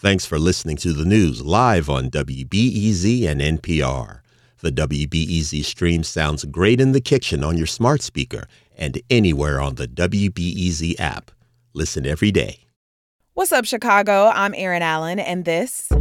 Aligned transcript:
Thanks 0.00 0.24
for 0.24 0.38
listening 0.38 0.78
to 0.78 0.94
the 0.94 1.04
news 1.04 1.42
live 1.42 1.90
on 1.90 2.08
WBEZ 2.08 3.28
and 3.28 3.38
NPR. 3.38 4.20
The 4.60 4.72
WBEZ 4.72 5.62
stream 5.62 6.04
sounds 6.04 6.46
great 6.46 6.80
in 6.80 6.92
the 6.92 7.02
kitchen 7.02 7.44
on 7.44 7.58
your 7.58 7.66
smart 7.66 8.00
speaker 8.00 8.46
and 8.74 8.98
anywhere 9.10 9.60
on 9.60 9.74
the 9.74 9.86
WBEZ 9.86 10.98
app. 10.98 11.32
Listen 11.74 12.06
every 12.06 12.30
day. 12.30 12.60
What's 13.34 13.52
up, 13.52 13.66
Chicago? 13.66 14.32
I'm 14.34 14.54
Erin 14.54 14.80
Allen, 14.80 15.18
and 15.18 15.44
this 15.44 15.92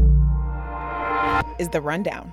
is 1.59 1.67
The 1.67 1.81
Rundown. 1.81 2.31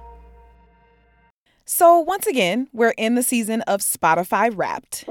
So, 1.65 1.99
once 1.99 2.29
again, 2.29 2.69
we're 2.73 2.95
in 2.97 3.17
the 3.17 3.25
season 3.25 3.63
of 3.63 3.81
Spotify 3.81 4.57
Wrapped. 4.57 5.05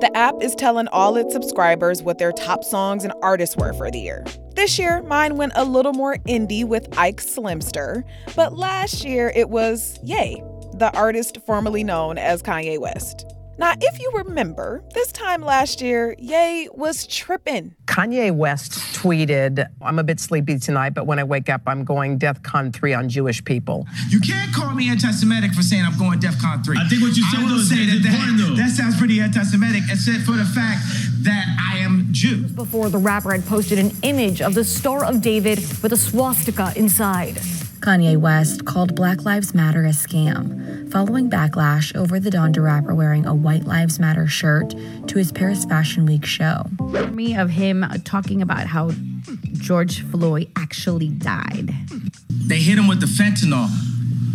The 0.00 0.10
app 0.16 0.34
is 0.42 0.56
telling 0.56 0.88
all 0.88 1.16
its 1.16 1.32
subscribers 1.32 2.02
what 2.02 2.18
their 2.18 2.32
top 2.32 2.64
songs 2.64 3.04
and 3.04 3.12
artists 3.22 3.56
were 3.56 3.72
for 3.72 3.88
the 3.88 4.00
year. 4.00 4.24
This 4.54 4.78
year, 4.78 5.02
mine 5.02 5.36
went 5.36 5.52
a 5.54 5.64
little 5.64 5.92
more 5.92 6.16
indie 6.28 6.64
with 6.64 6.88
Ike 6.98 7.20
Slimster, 7.20 8.04
but 8.34 8.56
last 8.56 9.04
year 9.04 9.32
it 9.34 9.48
was 9.48 9.98
Ye, 10.02 10.42
the 10.74 10.90
artist 10.94 11.38
formerly 11.46 11.84
known 11.84 12.18
as 12.18 12.42
Kanye 12.42 12.78
West. 12.78 13.26
Now, 13.60 13.74
if 13.78 14.00
you 14.00 14.10
remember, 14.14 14.82
this 14.94 15.12
time 15.12 15.42
last 15.42 15.82
year, 15.82 16.16
Ye 16.18 16.70
was 16.72 17.06
tripping. 17.06 17.74
Kanye 17.84 18.34
West 18.34 18.72
tweeted, 18.96 19.66
I'm 19.82 19.98
a 19.98 20.02
bit 20.02 20.18
sleepy 20.18 20.58
tonight, 20.58 20.94
but 20.94 21.06
when 21.06 21.18
I 21.18 21.24
wake 21.24 21.50
up, 21.50 21.60
I'm 21.66 21.84
going 21.84 22.16
DEF 22.16 22.42
CON 22.42 22.72
3 22.72 22.94
on 22.94 23.10
Jewish 23.10 23.44
people. 23.44 23.86
You 24.08 24.18
can't 24.18 24.54
call 24.54 24.74
me 24.74 24.88
anti 24.88 25.10
Semitic 25.10 25.52
for 25.52 25.60
saying 25.60 25.84
I'm 25.84 25.98
going 25.98 26.20
DEF 26.20 26.40
CON 26.40 26.64
3. 26.64 26.78
I 26.78 26.88
think 26.88 27.02
what 27.02 27.14
you 27.14 27.22
said 27.30 27.40
I 27.40 27.48
though 27.50 27.56
is 27.56 27.68
say 27.68 27.84
that, 27.84 27.96
important, 27.96 28.38
that, 28.38 28.56
that 28.56 28.70
sounds 28.70 28.96
pretty 28.96 29.20
anti 29.20 29.42
Semitic, 29.42 29.82
except 29.90 30.24
for 30.24 30.32
the 30.32 30.46
fact 30.46 30.80
that 31.22 31.56
I 31.72 31.78
am 31.78 32.08
Jew. 32.12 32.44
Before 32.48 32.88
the 32.88 32.98
rapper 32.98 33.32
had 33.32 33.44
posted 33.46 33.78
an 33.78 33.92
image 34.02 34.40
of 34.40 34.54
the 34.54 34.64
Star 34.64 35.04
of 35.04 35.20
David 35.20 35.58
with 35.82 35.92
a 35.92 35.96
swastika 35.96 36.72
inside. 36.76 37.36
Kanye 37.80 38.16
West 38.18 38.66
called 38.66 38.94
Black 38.94 39.24
Lives 39.24 39.54
Matter 39.54 39.84
a 39.86 39.88
scam, 39.90 40.90
following 40.92 41.30
backlash 41.30 41.96
over 41.96 42.20
the 42.20 42.28
Donda 42.30 42.62
rapper 42.62 42.94
wearing 42.94 43.24
a 43.24 43.34
White 43.34 43.64
Lives 43.64 43.98
Matter 43.98 44.26
shirt 44.26 44.74
to 45.06 45.16
his 45.18 45.32
Paris 45.32 45.64
Fashion 45.64 46.04
Week 46.04 46.26
show. 46.26 46.64
me 47.12 47.34
of 47.36 47.50
him 47.50 47.84
talking 48.04 48.42
about 48.42 48.66
how 48.66 48.90
George 49.54 50.02
Floyd 50.10 50.50
actually 50.56 51.08
died. 51.08 51.74
They 52.28 52.58
hit 52.58 52.76
him 52.76 52.86
with 52.86 53.00
the 53.00 53.06
fentanyl. 53.06 53.68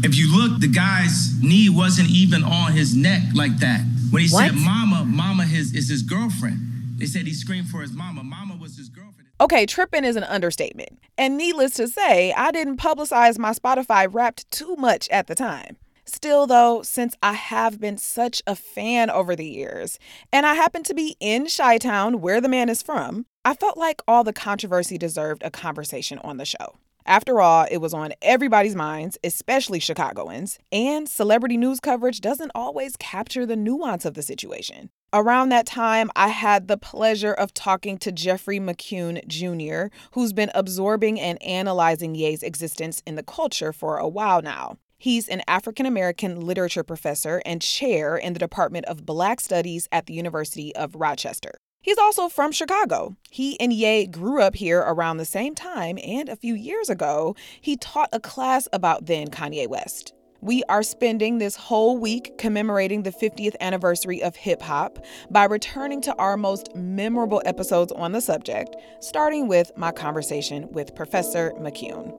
If 0.03 0.15
you 0.17 0.35
look, 0.35 0.59
the 0.59 0.67
guy's 0.67 1.39
knee 1.41 1.69
wasn't 1.69 2.09
even 2.09 2.43
on 2.43 2.71
his 2.73 2.95
neck 2.95 3.21
like 3.35 3.57
that. 3.57 3.81
When 4.09 4.23
he 4.23 4.29
What? 4.29 4.47
said 4.51 4.55
mama, 4.55 5.05
mama 5.05 5.45
his, 5.45 5.73
is 5.73 5.89
his 5.89 6.01
girlfriend. 6.01 6.74
They 6.97 7.05
said 7.05 7.27
he 7.27 7.33
screamed 7.33 7.67
for 7.67 7.81
his 7.81 7.91
mama. 7.91 8.23
Mama 8.23 8.55
was 8.55 8.77
his 8.77 8.89
girlfriend. 8.89 9.29
Okay, 9.41 9.65
tripping 9.65 10.05
is 10.05 10.15
an 10.15 10.23
understatement. 10.23 10.97
And 11.17 11.37
needless 11.37 11.73
to 11.75 11.89
say, 11.89 12.31
I 12.33 12.51
didn't 12.51 12.77
publicize 12.77 13.37
my 13.37 13.51
Spotify 13.51 14.07
wrapped 14.09 14.49
too 14.49 14.77
much 14.77 15.09
at 15.09 15.27
the 15.27 15.35
time. 15.35 15.75
Still, 16.05 16.47
though, 16.47 16.83
since 16.83 17.15
I 17.21 17.33
have 17.33 17.81
been 17.81 17.97
such 17.97 18.41
a 18.47 18.55
fan 18.55 19.09
over 19.09 19.35
the 19.35 19.47
years, 19.47 19.99
and 20.31 20.45
I 20.45 20.53
happen 20.53 20.83
to 20.83 20.93
be 20.93 21.17
in 21.19 21.47
Chi 21.47 21.79
Town, 21.79 22.21
where 22.21 22.39
the 22.39 22.47
man 22.47 22.69
is 22.69 22.81
from, 22.81 23.25
I 23.43 23.55
felt 23.55 23.77
like 23.77 24.01
all 24.07 24.23
the 24.23 24.31
controversy 24.31 24.97
deserved 24.97 25.41
a 25.43 25.51
conversation 25.51 26.19
on 26.19 26.37
the 26.37 26.45
show. 26.45 26.77
After 27.07 27.39
all, 27.39 27.67
it 27.69 27.77
was 27.77 27.93
on 27.93 28.13
everybody's 28.23 28.75
minds, 28.75 29.15
especially 29.23 29.79
Chicagoans, 29.79 30.57
and 30.71 31.07
celebrity 31.07 31.55
news 31.55 31.79
coverage 31.79 32.19
doesn't 32.19 32.49
always 32.55 32.95
capture 32.97 33.45
the 33.45 33.55
nuance 33.55 34.05
of 34.05 34.15
the 34.15 34.23
situation. 34.23 34.89
Around 35.13 35.49
that 35.49 35.67
time, 35.67 36.09
I 36.15 36.29
had 36.29 36.67
the 36.67 36.77
pleasure 36.77 37.33
of 37.33 37.53
talking 37.53 37.99
to 37.99 38.11
Jeffrey 38.11 38.59
McCune 38.59 39.25
Jr., 39.27 39.95
who's 40.13 40.33
been 40.33 40.49
absorbing 40.55 41.19
and 41.19 41.41
analyzing 41.43 42.15
Ye's 42.15 42.41
existence 42.41 43.03
in 43.05 43.13
the 43.13 43.23
culture 43.23 43.71
for 43.71 43.99
a 43.99 44.07
while 44.07 44.41
now. 44.41 44.77
He's 44.97 45.27
an 45.27 45.43
African 45.47 45.85
American 45.85 46.41
literature 46.41 46.83
professor 46.83 47.39
and 47.45 47.61
chair 47.61 48.17
in 48.17 48.33
the 48.33 48.39
Department 48.39 48.85
of 48.85 49.05
Black 49.05 49.39
Studies 49.41 49.87
at 49.91 50.07
the 50.07 50.13
University 50.15 50.75
of 50.75 50.95
Rochester. 50.95 51.59
He's 51.85 51.99
also 51.99 52.29
from 52.29 52.51
Chicago. 52.51 53.15
He 53.29 53.59
and 53.59 53.71
Ye 53.71 54.07
grew 54.07 54.41
up 54.41 54.55
here 54.55 54.79
around 54.79 55.17
the 55.17 55.23
same 55.23 55.53
time, 55.53 55.99
and 56.03 56.27
a 56.27 56.35
few 56.35 56.55
years 56.55 56.89
ago, 56.89 57.35
he 57.61 57.77
taught 57.77 58.09
a 58.11 58.19
class 58.19 58.67
about 58.73 59.05
then 59.05 59.27
Kanye 59.27 59.69
West. 59.69 60.11
We 60.41 60.63
are 60.63 60.81
spending 60.81 61.37
this 61.37 61.55
whole 61.55 61.99
week 61.99 62.39
commemorating 62.39 63.03
the 63.03 63.11
50th 63.11 63.55
anniversary 63.61 64.23
of 64.23 64.35
hip 64.35 64.63
hop 64.63 64.97
by 65.29 65.45
returning 65.45 66.01
to 66.01 66.15
our 66.15 66.37
most 66.37 66.75
memorable 66.75 67.43
episodes 67.45 67.91
on 67.91 68.13
the 68.13 68.21
subject, 68.21 68.75
starting 68.99 69.47
with 69.47 69.71
my 69.77 69.91
conversation 69.91 70.67
with 70.71 70.95
Professor 70.95 71.51
McCune. 71.59 72.17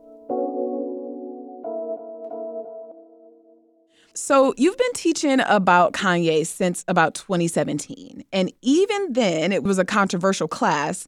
So, 4.17 4.55
you've 4.57 4.79
been 4.79 4.93
teaching 4.95 5.41
about 5.47 5.93
Kanye 5.93 6.47
since 6.47 6.85
about 6.89 7.15
2017. 7.15 8.25
And 8.33 8.51
even 8.63 9.13
then, 9.13 9.53
it 9.53 9.63
was 9.63 9.79
a 9.79 9.85
controversial 9.85 10.49
class. 10.49 11.07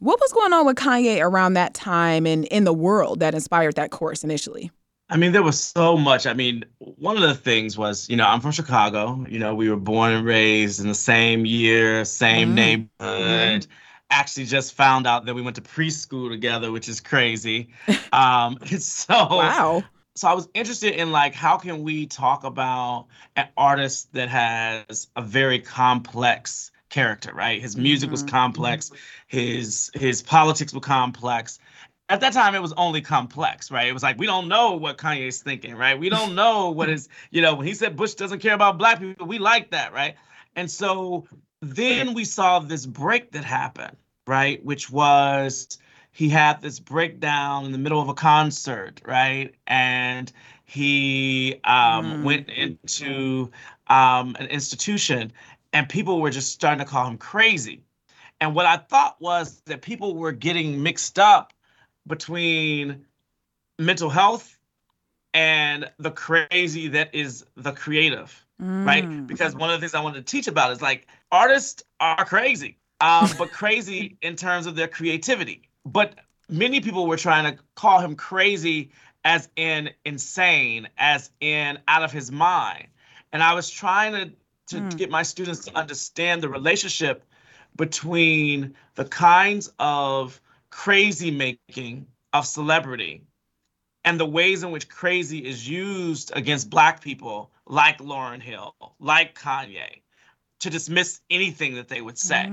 What 0.00 0.20
was 0.20 0.32
going 0.32 0.52
on 0.52 0.66
with 0.66 0.76
Kanye 0.76 1.20
around 1.24 1.54
that 1.54 1.72
time 1.72 2.26
and 2.26 2.44
in 2.46 2.64
the 2.64 2.74
world 2.74 3.20
that 3.20 3.34
inspired 3.34 3.76
that 3.76 3.90
course 3.90 4.22
initially? 4.22 4.70
I 5.08 5.16
mean, 5.16 5.32
there 5.32 5.42
was 5.42 5.58
so 5.58 5.96
much. 5.96 6.26
I 6.26 6.34
mean, 6.34 6.64
one 6.78 7.16
of 7.16 7.22
the 7.22 7.34
things 7.34 7.78
was, 7.78 8.08
you 8.10 8.16
know, 8.16 8.26
I'm 8.26 8.40
from 8.40 8.52
Chicago. 8.52 9.24
You 9.28 9.38
know, 9.38 9.54
we 9.54 9.70
were 9.70 9.76
born 9.76 10.12
and 10.12 10.26
raised 10.26 10.78
in 10.80 10.88
the 10.88 10.94
same 10.94 11.46
year, 11.46 12.04
same 12.04 12.50
Mhm. 12.50 12.54
neighborhood. 13.00 13.66
Actually, 14.10 14.44
just 14.44 14.74
found 14.74 15.06
out 15.06 15.24
that 15.24 15.34
we 15.34 15.40
went 15.40 15.56
to 15.56 15.62
preschool 15.62 16.28
together, 16.30 16.70
which 16.70 16.88
is 16.88 17.00
crazy. 17.00 17.68
Um, 18.12 18.58
so 18.78 19.14
Wow. 19.18 19.84
So 20.14 20.28
I 20.28 20.34
was 20.34 20.48
interested 20.54 20.94
in 20.94 21.10
like 21.12 21.34
how 21.34 21.56
can 21.56 21.82
we 21.82 22.06
talk 22.06 22.44
about 22.44 23.06
an 23.36 23.48
artist 23.56 24.12
that 24.12 24.28
has 24.28 25.08
a 25.16 25.22
very 25.22 25.58
complex 25.58 26.70
character, 26.90 27.32
right? 27.34 27.60
His 27.60 27.76
music 27.76 28.10
was 28.10 28.22
Mhm. 28.22 28.26
complex, 28.28 28.90
his 29.28 29.90
his 29.94 30.22
politics 30.22 30.72
were 30.74 30.80
complex. 30.80 31.58
At 32.08 32.20
that 32.20 32.34
time, 32.34 32.54
it 32.54 32.60
was 32.60 32.74
only 32.74 33.00
complex, 33.00 33.70
right? 33.70 33.88
It 33.88 33.94
was 33.94 34.02
like 34.02 34.18
we 34.18 34.26
don't 34.26 34.48
know 34.48 34.72
what 34.72 34.98
Kanye's 34.98 35.42
thinking, 35.42 35.74
right? 35.76 35.98
We 35.98 36.10
don't 36.10 36.34
know 36.34 36.70
what 36.70 36.90
is, 36.90 37.08
you 37.30 37.40
know, 37.40 37.54
when 37.54 37.66
he 37.66 37.74
said 37.74 37.96
Bush 37.96 38.14
doesn't 38.14 38.40
care 38.40 38.54
about 38.54 38.76
black 38.78 38.98
people, 39.00 39.26
we 39.26 39.38
like 39.38 39.70
that, 39.70 39.92
right? 39.94 40.16
And 40.56 40.70
so 40.70 41.26
then 41.62 42.12
we 42.12 42.24
saw 42.26 42.58
this 42.58 42.84
break 42.86 43.32
that 43.32 43.44
happened, 43.44 43.96
right? 44.26 44.62
Which 44.64 44.90
was 44.90 45.78
he 46.12 46.28
had 46.28 46.60
this 46.62 46.78
breakdown 46.80 47.64
in 47.66 47.72
the 47.72 47.78
middle 47.78 48.00
of 48.00 48.08
a 48.08 48.14
concert, 48.14 49.00
right? 49.04 49.54
And 49.66 50.32
he 50.64 51.60
um, 51.64 52.12
Mm. 52.12 52.22
went 52.22 52.48
into 52.50 53.50
um, 53.88 54.36
an 54.38 54.46
institution, 54.46 55.32
and 55.72 55.88
people 55.88 56.20
were 56.20 56.30
just 56.30 56.52
starting 56.52 56.84
to 56.84 56.90
call 56.90 57.06
him 57.08 57.18
crazy. 57.18 57.82
And 58.40 58.54
what 58.54 58.66
I 58.66 58.76
thought 58.78 59.20
was 59.20 59.60
that 59.66 59.82
people 59.82 60.14
were 60.16 60.32
getting 60.32 60.82
mixed 60.82 61.18
up 61.18 61.52
between 62.06 63.06
mental 63.78 64.10
health 64.10 64.58
and 65.34 65.90
the 65.98 66.10
crazy 66.10 66.88
that 66.88 67.14
is 67.14 67.44
the 67.56 67.72
creative 67.72 68.46
right? 68.84 69.08
Mm. 69.10 69.26
Because 69.28 69.54
one 69.54 69.70
of 69.70 69.74
the 69.74 69.80
things 69.80 69.94
I 69.94 70.00
wanted 70.00 70.26
to 70.26 70.30
teach 70.30 70.48
about 70.48 70.72
is 70.72 70.82
like 70.82 71.06
artists 71.30 71.84
are 72.00 72.24
crazy, 72.24 72.78
um, 73.00 73.36
but 73.36 73.52
crazy 73.52 74.16
in 74.22 74.36
terms 74.36 74.66
of 74.66 74.74
their 74.76 74.88
creativity. 74.88 75.68
But 75.84 76.14
many 76.48 76.80
people 76.80 77.06
were 77.06 77.16
trying 77.16 77.56
to 77.56 77.62
call 77.74 78.00
him 78.00 78.14
crazy 78.14 78.90
as 79.24 79.48
in 79.56 79.90
insane, 80.04 80.88
as 80.98 81.30
in 81.40 81.78
out 81.88 82.02
of 82.02 82.12
his 82.12 82.30
mind. 82.30 82.88
And 83.32 83.42
I 83.42 83.54
was 83.54 83.70
trying 83.70 84.12
to, 84.12 84.32
to 84.68 84.82
Mm. 84.82 84.96
get 84.96 85.10
my 85.10 85.22
students 85.22 85.60
to 85.66 85.76
understand 85.76 86.42
the 86.42 86.48
relationship 86.48 87.24
between 87.76 88.74
the 88.94 89.04
kinds 89.04 89.72
of 89.78 90.40
crazy 90.70 91.30
making 91.30 92.06
of 92.32 92.46
celebrity 92.46 93.22
and 94.04 94.18
the 94.18 94.26
ways 94.26 94.62
in 94.62 94.70
which 94.70 94.88
crazy 94.88 95.38
is 95.44 95.68
used 95.68 96.32
against 96.34 96.70
black 96.70 97.00
people 97.00 97.50
like 97.66 97.98
Lauryn 97.98 98.42
Hill, 98.42 98.74
like 98.98 99.38
Kanye, 99.38 100.02
to 100.60 100.70
dismiss 100.70 101.20
anything 101.30 101.74
that 101.74 101.88
they 101.88 102.00
would 102.00 102.18
say. 102.18 102.46
Mm. 102.48 102.52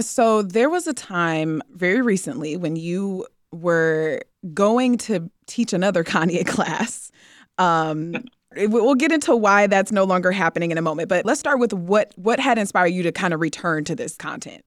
So 0.00 0.42
there 0.42 0.70
was 0.70 0.86
a 0.86 0.94
time 0.94 1.62
very 1.72 2.00
recently 2.00 2.56
when 2.56 2.76
you 2.76 3.26
were 3.52 4.22
going 4.54 4.98
to 4.98 5.30
teach 5.46 5.72
another 5.72 6.04
Kanye 6.04 6.46
class. 6.46 7.10
Um, 7.58 8.24
we'll 8.56 8.94
get 8.94 9.12
into 9.12 9.36
why 9.36 9.66
that's 9.66 9.92
no 9.92 10.04
longer 10.04 10.32
happening 10.32 10.70
in 10.70 10.78
a 10.78 10.82
moment, 10.82 11.08
but 11.08 11.24
let's 11.24 11.40
start 11.40 11.58
with 11.58 11.72
what 11.72 12.12
what 12.16 12.40
had 12.40 12.58
inspired 12.58 12.88
you 12.88 13.02
to 13.02 13.12
kind 13.12 13.34
of 13.34 13.40
return 13.40 13.84
to 13.84 13.94
this 13.94 14.16
content. 14.16 14.62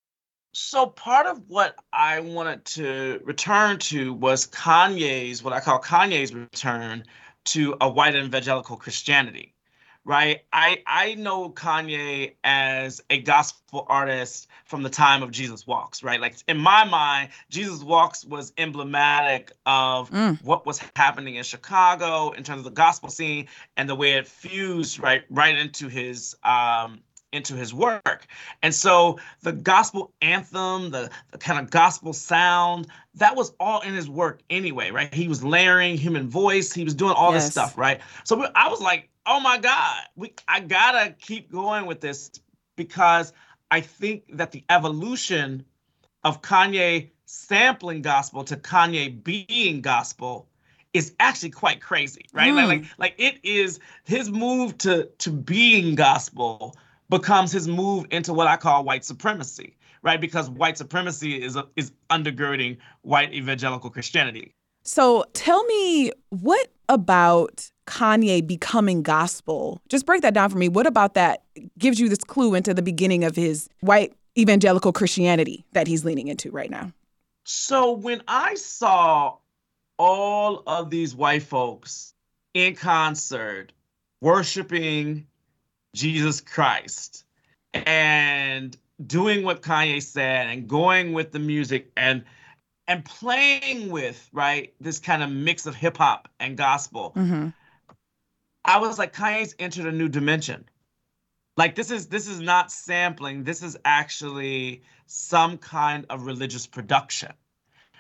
So 0.56 0.86
part 0.86 1.26
of 1.26 1.42
what 1.48 1.76
I 1.92 2.20
wanted 2.20 2.64
to 2.66 3.20
return 3.24 3.80
to 3.80 4.14
was 4.14 4.46
Kanye's, 4.48 5.44
what 5.44 5.52
I 5.52 5.60
call 5.60 5.82
Kanye's 5.82 6.34
return 6.34 7.04
to 7.46 7.76
a 7.82 7.90
white 7.90 8.16
evangelical 8.16 8.78
Christianity, 8.78 9.53
right? 10.06 10.42
I 10.52 10.84
I 10.86 11.16
know 11.16 11.50
Kanye 11.50 12.34
as 12.44 13.02
a 13.10 13.22
gospel 13.22 13.86
artist 13.88 14.48
from 14.66 14.84
the 14.84 14.90
time 14.90 15.24
of 15.24 15.32
Jesus 15.32 15.66
Walks, 15.66 16.04
right? 16.04 16.20
Like 16.20 16.36
in 16.48 16.58
my 16.58 16.84
mind, 16.84 17.30
Jesus 17.50 17.84
Walks 17.84 18.26
was 18.26 18.54
emblematic 18.58 19.52
of 19.66 20.10
mm. 20.10 20.44
what 20.44 20.66
was 20.66 20.82
happening 20.96 21.36
in 21.36 21.44
Chicago 21.44 22.32
in 22.32 22.44
terms 22.44 22.60
of 22.60 22.66
the 22.66 22.72
gospel 22.72 23.10
scene 23.10 23.48
and 23.78 23.88
the 23.88 23.96
way 23.96 24.14
it 24.14 24.28
fused 24.28 25.00
right 25.00 25.24
right 25.30 25.58
into 25.58 25.88
his 25.88 26.36
um 26.44 27.02
into 27.34 27.56
his 27.56 27.74
work. 27.74 28.28
And 28.62 28.74
so 28.74 29.20
the 29.42 29.52
gospel 29.52 30.14
anthem, 30.22 30.92
the, 30.92 31.10
the, 31.32 31.40
kind 31.40 31.60
of 31.60 31.72
gospel 31.72 32.14
sound, 32.14 32.88
that 33.16 33.36
was 33.36 33.54
all 33.60 33.82
in 33.82 33.96
his 33.96 34.08
work 34.08 34.42
anyway, 34.52 34.92
right? 34.92 35.12
He 35.12 35.28
was 35.28 35.44
layering 35.44 35.98
human 35.98 36.30
voice, 36.30 36.72
he 36.72 36.84
was 36.84 36.94
doing 36.94 37.14
all 37.14 37.34
yes. 37.34 37.46
this 37.46 37.52
stuff, 37.52 37.76
right? 37.76 38.00
So 38.24 38.46
I 38.56 38.70
was 38.70 38.82
like, 38.82 39.10
oh 39.26 39.40
my 39.40 39.58
God, 39.58 40.02
we 40.16 40.34
I 40.48 40.60
gotta 40.60 41.16
keep 41.20 41.52
going 41.52 41.86
with 41.86 42.02
this 42.02 42.32
because 42.76 43.34
I 43.72 43.82
think 43.82 44.38
that 44.38 44.52
the 44.52 44.64
evolution 44.70 45.66
of 46.24 46.42
Kanye 46.42 47.10
sampling 47.26 48.02
gospel 48.02 48.44
to 48.46 48.56
Kanye 48.56 49.24
being 49.24 49.82
gospel 49.82 50.48
is 50.94 51.14
actually 51.20 51.50
quite 51.50 51.82
crazy, 51.82 52.26
right? 52.34 52.54
Mm. 52.54 52.56
Like, 52.56 52.68
like, 52.68 52.86
like 52.98 53.16
it 53.18 53.40
is 53.44 53.80
his 54.04 54.30
move 54.30 54.78
to 54.80 55.10
to 55.20 55.32
being 55.32 55.96
gospel 55.96 56.76
becomes 57.10 57.52
his 57.52 57.68
move 57.68 58.06
into 58.12 58.34
what 58.34 58.48
I 58.48 58.58
call 58.58 58.84
white 58.84 59.04
supremacy, 59.04 59.76
right? 60.02 60.22
Because 60.22 60.50
white 60.50 60.78
supremacy 60.78 61.42
is 61.42 61.56
a, 61.56 61.68
is 61.76 61.92
undergirding 62.10 62.78
white 63.02 63.34
evangelical 63.34 63.90
Christianity. 63.90 64.54
So 64.84 65.26
tell 65.34 65.64
me 65.66 66.12
what 66.30 66.68
about 66.90 67.72
Kanye 67.86 68.46
becoming 68.46 69.02
gospel? 69.04 69.82
Just 69.90 70.06
break 70.06 70.22
that 70.22 70.34
down 70.34 70.50
for 70.50 70.58
me. 70.58 70.70
What 70.70 70.88
about 70.88 71.14
that 71.14 71.44
gives 71.78 72.00
you 72.00 72.10
this 72.10 72.24
clue 72.24 72.56
into 72.56 72.74
the 72.74 72.82
beginning 72.82 73.24
of 73.24 73.36
his 73.36 73.70
white 73.82 74.14
evangelical 74.38 74.92
Christianity 74.92 75.66
that 75.74 75.88
he's 75.88 76.06
leaning 76.06 76.28
into 76.28 76.52
right 76.52 76.70
now? 76.70 76.92
So 77.46 77.92
when 77.92 78.24
I 78.28 78.56
saw 78.56 79.36
all 79.98 80.64
of 80.66 80.90
these 80.90 81.16
white 81.16 81.44
folks 81.44 82.14
in 82.54 82.76
concert 82.76 83.72
worshiping 84.22 85.28
Jesus 85.96 86.42
Christ 86.42 87.26
and 87.74 88.76
doing 89.06 89.44
what 89.44 89.62
Kanye 89.62 90.02
said 90.02 90.48
and 90.48 90.68
going 90.68 91.14
with 91.14 91.32
the 91.32 91.40
music 91.40 91.92
and 91.98 92.24
and 92.88 93.04
playing 93.06 93.90
with 93.90 94.30
right 94.34 94.74
this 94.80 95.00
kind 95.00 95.24
of 95.24 95.30
mix 95.30 95.66
of 95.66 95.76
hip 95.76 95.98
hop 95.98 96.28
and 96.40 96.58
gospel. 96.58 97.14
Mm-hmm. 97.16 97.50
I 98.66 98.80
was 98.80 98.98
like, 98.98 99.14
Kanye's 99.14 99.56
entered 99.60 99.86
a 99.86 99.92
new 99.92 100.10
dimension. 100.10 100.66
Like 101.56 101.76
this 101.76 101.92
is 101.92 102.08
this 102.08 102.28
is 102.28 102.40
not 102.40 102.72
sampling. 102.72 103.44
This 103.44 103.62
is 103.62 103.78
actually 103.86 104.82
some 105.06 105.58
kind 105.58 106.06
of 106.10 106.26
religious 106.26 106.66
production, 106.66 107.32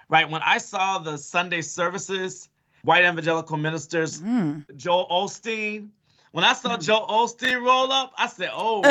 right? 0.10 0.28
When 0.28 0.42
I 0.44 0.58
saw 0.58 0.98
the 0.98 1.18
Sunday 1.18 1.62
services, 1.62 2.50
white 2.84 3.04
evangelical 3.04 3.58
ministers, 3.58 4.22
mm. 4.22 4.66
Joel 4.76 5.08
Osteen, 5.10 5.90
when 6.32 6.44
I 6.44 6.54
saw 6.54 6.78
Joe 6.78 7.06
Osteen 7.08 7.64
roll 7.64 7.92
up, 7.92 8.14
I 8.18 8.26
said, 8.28 8.50
"Oh, 8.52 8.82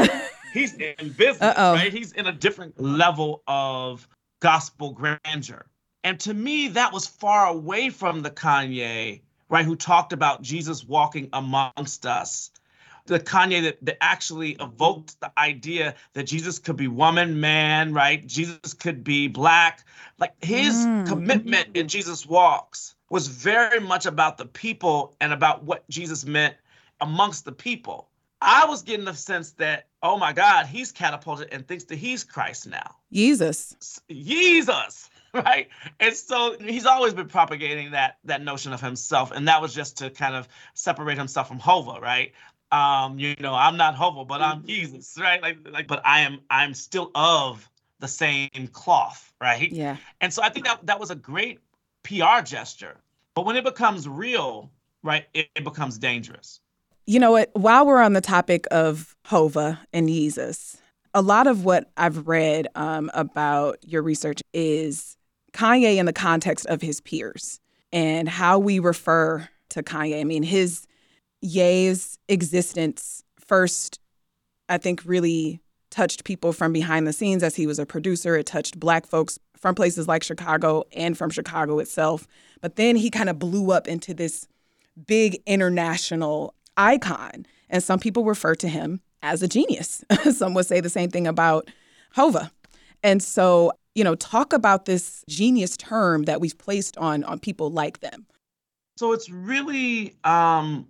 he's 0.52 0.74
in 0.74 0.94
business, 1.16 1.40
Uh-oh. 1.40 1.74
right? 1.74 1.92
He's 1.92 2.12
in 2.12 2.26
a 2.26 2.32
different 2.32 2.80
level 2.80 3.42
of 3.48 4.06
gospel 4.40 4.92
grandeur." 4.92 5.66
And 6.04 6.20
to 6.20 6.34
me, 6.34 6.68
that 6.68 6.92
was 6.92 7.04
far 7.06 7.46
away 7.46 7.90
from 7.90 8.22
the 8.22 8.30
Kanye, 8.30 9.22
right, 9.52 9.66
who 9.66 9.76
talked 9.76 10.14
about 10.14 10.40
Jesus 10.40 10.82
walking 10.82 11.28
amongst 11.34 12.06
us. 12.06 12.50
The 13.04 13.20
Kanye 13.20 13.62
that, 13.64 13.84
that 13.84 13.98
actually 14.00 14.52
evoked 14.52 15.20
the 15.20 15.30
idea 15.36 15.94
that 16.14 16.24
Jesus 16.24 16.58
could 16.58 16.76
be 16.76 16.88
woman, 16.88 17.38
man, 17.38 17.92
right? 17.92 18.26
Jesus 18.26 18.72
could 18.72 19.04
be 19.04 19.28
black. 19.28 19.84
Like 20.18 20.32
his 20.42 20.74
mm. 20.74 21.06
commitment 21.06 21.76
in 21.76 21.86
Jesus 21.86 22.24
Walks 22.24 22.94
was 23.10 23.26
very 23.26 23.78
much 23.78 24.06
about 24.06 24.38
the 24.38 24.46
people 24.46 25.14
and 25.20 25.34
about 25.34 25.64
what 25.64 25.86
Jesus 25.90 26.24
meant 26.24 26.54
amongst 27.02 27.44
the 27.44 27.52
people. 27.52 28.08
I 28.40 28.64
was 28.64 28.82
getting 28.82 29.04
the 29.04 29.14
sense 29.14 29.50
that, 29.52 29.88
oh 30.02 30.16
my 30.16 30.32
God, 30.32 30.66
he's 30.66 30.92
catapulted 30.92 31.48
and 31.52 31.68
thinks 31.68 31.84
that 31.84 31.96
he's 31.96 32.24
Christ 32.24 32.66
now. 32.66 32.96
Jesus. 33.12 34.00
Jesus. 34.08 35.10
Right. 35.44 35.68
And 35.98 36.14
so 36.14 36.56
he's 36.60 36.84
always 36.84 37.14
been 37.14 37.28
propagating 37.28 37.92
that 37.92 38.18
that 38.24 38.42
notion 38.42 38.74
of 38.74 38.82
himself. 38.82 39.30
And 39.30 39.48
that 39.48 39.62
was 39.62 39.74
just 39.74 39.96
to 39.98 40.10
kind 40.10 40.34
of 40.34 40.46
separate 40.74 41.16
himself 41.16 41.48
from 41.48 41.58
Hova, 41.58 42.00
right? 42.00 42.32
Um, 42.70 43.18
you 43.18 43.34
know, 43.40 43.54
I'm 43.54 43.78
not 43.78 43.94
Hova, 43.94 44.26
but 44.26 44.42
I'm 44.42 44.66
Jesus, 44.66 45.16
right? 45.18 45.40
Like, 45.40 45.56
like, 45.70 45.86
but 45.86 46.02
I 46.04 46.20
am 46.20 46.40
I'm 46.50 46.74
still 46.74 47.10
of 47.14 47.66
the 48.00 48.08
same 48.08 48.50
cloth, 48.72 49.32
right? 49.40 49.72
Yeah. 49.72 49.96
And 50.20 50.32
so 50.32 50.42
I 50.42 50.50
think 50.50 50.66
that 50.66 50.84
that 50.84 51.00
was 51.00 51.10
a 51.10 51.14
great 51.14 51.60
PR 52.02 52.42
gesture. 52.44 52.98
But 53.34 53.46
when 53.46 53.56
it 53.56 53.64
becomes 53.64 54.06
real, 54.06 54.70
right, 55.02 55.24
it, 55.32 55.48
it 55.54 55.64
becomes 55.64 55.96
dangerous. 55.96 56.60
You 57.06 57.20
know 57.20 57.32
what? 57.32 57.50
While 57.54 57.86
we're 57.86 58.02
on 58.02 58.12
the 58.12 58.20
topic 58.20 58.66
of 58.70 59.16
Hova 59.24 59.80
and 59.92 60.08
Jesus, 60.08 60.76
a 61.14 61.22
lot 61.22 61.46
of 61.46 61.64
what 61.64 61.90
I've 61.96 62.26
read 62.26 62.68
um, 62.74 63.10
about 63.14 63.78
your 63.82 64.02
research 64.02 64.40
is 64.52 65.16
Kanye 65.52 65.96
in 65.96 66.06
the 66.06 66.12
context 66.12 66.66
of 66.66 66.82
his 66.82 67.00
peers 67.00 67.60
and 67.92 68.28
how 68.28 68.58
we 68.58 68.78
refer 68.78 69.48
to 69.70 69.82
Kanye. 69.82 70.20
I 70.20 70.24
mean, 70.24 70.42
his 70.42 70.86
Ye's 71.40 72.18
existence 72.28 73.24
first, 73.38 73.98
I 74.68 74.78
think, 74.78 75.02
really 75.04 75.60
touched 75.90 76.24
people 76.24 76.52
from 76.52 76.72
behind 76.72 77.06
the 77.06 77.12
scenes 77.12 77.42
as 77.42 77.56
he 77.56 77.66
was 77.66 77.78
a 77.78 77.86
producer. 77.86 78.36
It 78.36 78.46
touched 78.46 78.80
Black 78.80 79.06
folks 79.06 79.38
from 79.56 79.74
places 79.74 80.08
like 80.08 80.22
Chicago 80.22 80.84
and 80.92 81.16
from 81.16 81.30
Chicago 81.30 81.78
itself. 81.78 82.26
But 82.60 82.76
then 82.76 82.96
he 82.96 83.10
kind 83.10 83.28
of 83.28 83.38
blew 83.38 83.72
up 83.72 83.86
into 83.86 84.14
this 84.14 84.48
big 85.06 85.40
international 85.46 86.54
icon. 86.76 87.46
And 87.68 87.82
some 87.82 87.98
people 87.98 88.24
refer 88.24 88.54
to 88.56 88.68
him 88.68 89.00
as 89.22 89.42
a 89.42 89.48
genius. 89.48 90.04
some 90.32 90.54
would 90.54 90.66
say 90.66 90.80
the 90.80 90.88
same 90.88 91.10
thing 91.10 91.26
about 91.26 91.70
Hova. 92.14 92.50
And 93.02 93.22
so, 93.22 93.72
you 93.94 94.04
know, 94.04 94.14
talk 94.14 94.52
about 94.52 94.84
this 94.86 95.24
genius 95.28 95.76
term 95.76 96.24
that 96.24 96.40
we've 96.40 96.56
placed 96.58 96.96
on 96.96 97.24
on 97.24 97.38
people 97.38 97.70
like 97.70 98.00
them. 98.00 98.26
So 98.96 99.12
it's 99.12 99.30
really 99.30 100.16
um, 100.24 100.88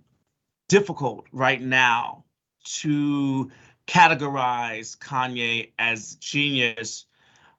difficult 0.67 1.25
right 1.31 1.61
now 1.61 2.25
to 2.63 3.51
categorize 3.87 4.97
Kanye 4.97 5.71
as 5.77 6.15
genius 6.15 7.05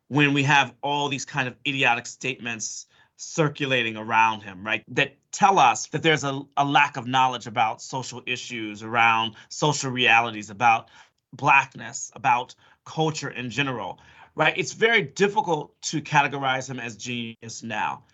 when 0.09 0.33
we 0.33 0.43
have 0.45 0.75
all 0.83 1.09
these 1.09 1.25
kind 1.25 1.49
of 1.49 1.57
idiotic 1.67 2.07
statements 2.07 2.87
circulating 3.17 3.97
around 3.97 4.43
him, 4.43 4.65
right? 4.65 4.83
That 4.89 5.17
tell 5.33 5.59
us 5.59 5.87
that 5.89 6.03
there's 6.03 6.25
a, 6.25 6.43
a 6.57 6.65
lack 6.65 6.97
of 6.97 7.07
knowledge 7.07 7.47
about 7.47 7.81
social 7.81 8.23
issues, 8.27 8.83
around 8.83 9.35
social 9.49 9.91
realities, 9.91 10.51
about 10.51 10.89
blackness, 11.33 12.11
about 12.15 12.55
culture 12.85 13.31
in 13.31 13.51
general, 13.51 13.99
right? 14.35 14.57
It's 14.57 14.73
very 14.73 15.03
difficult 15.03 15.81
to 15.83 16.01
categorize 16.01 16.69
him 16.69 16.81
as 16.81 16.97
genius 16.97 17.63
now. 17.63 18.05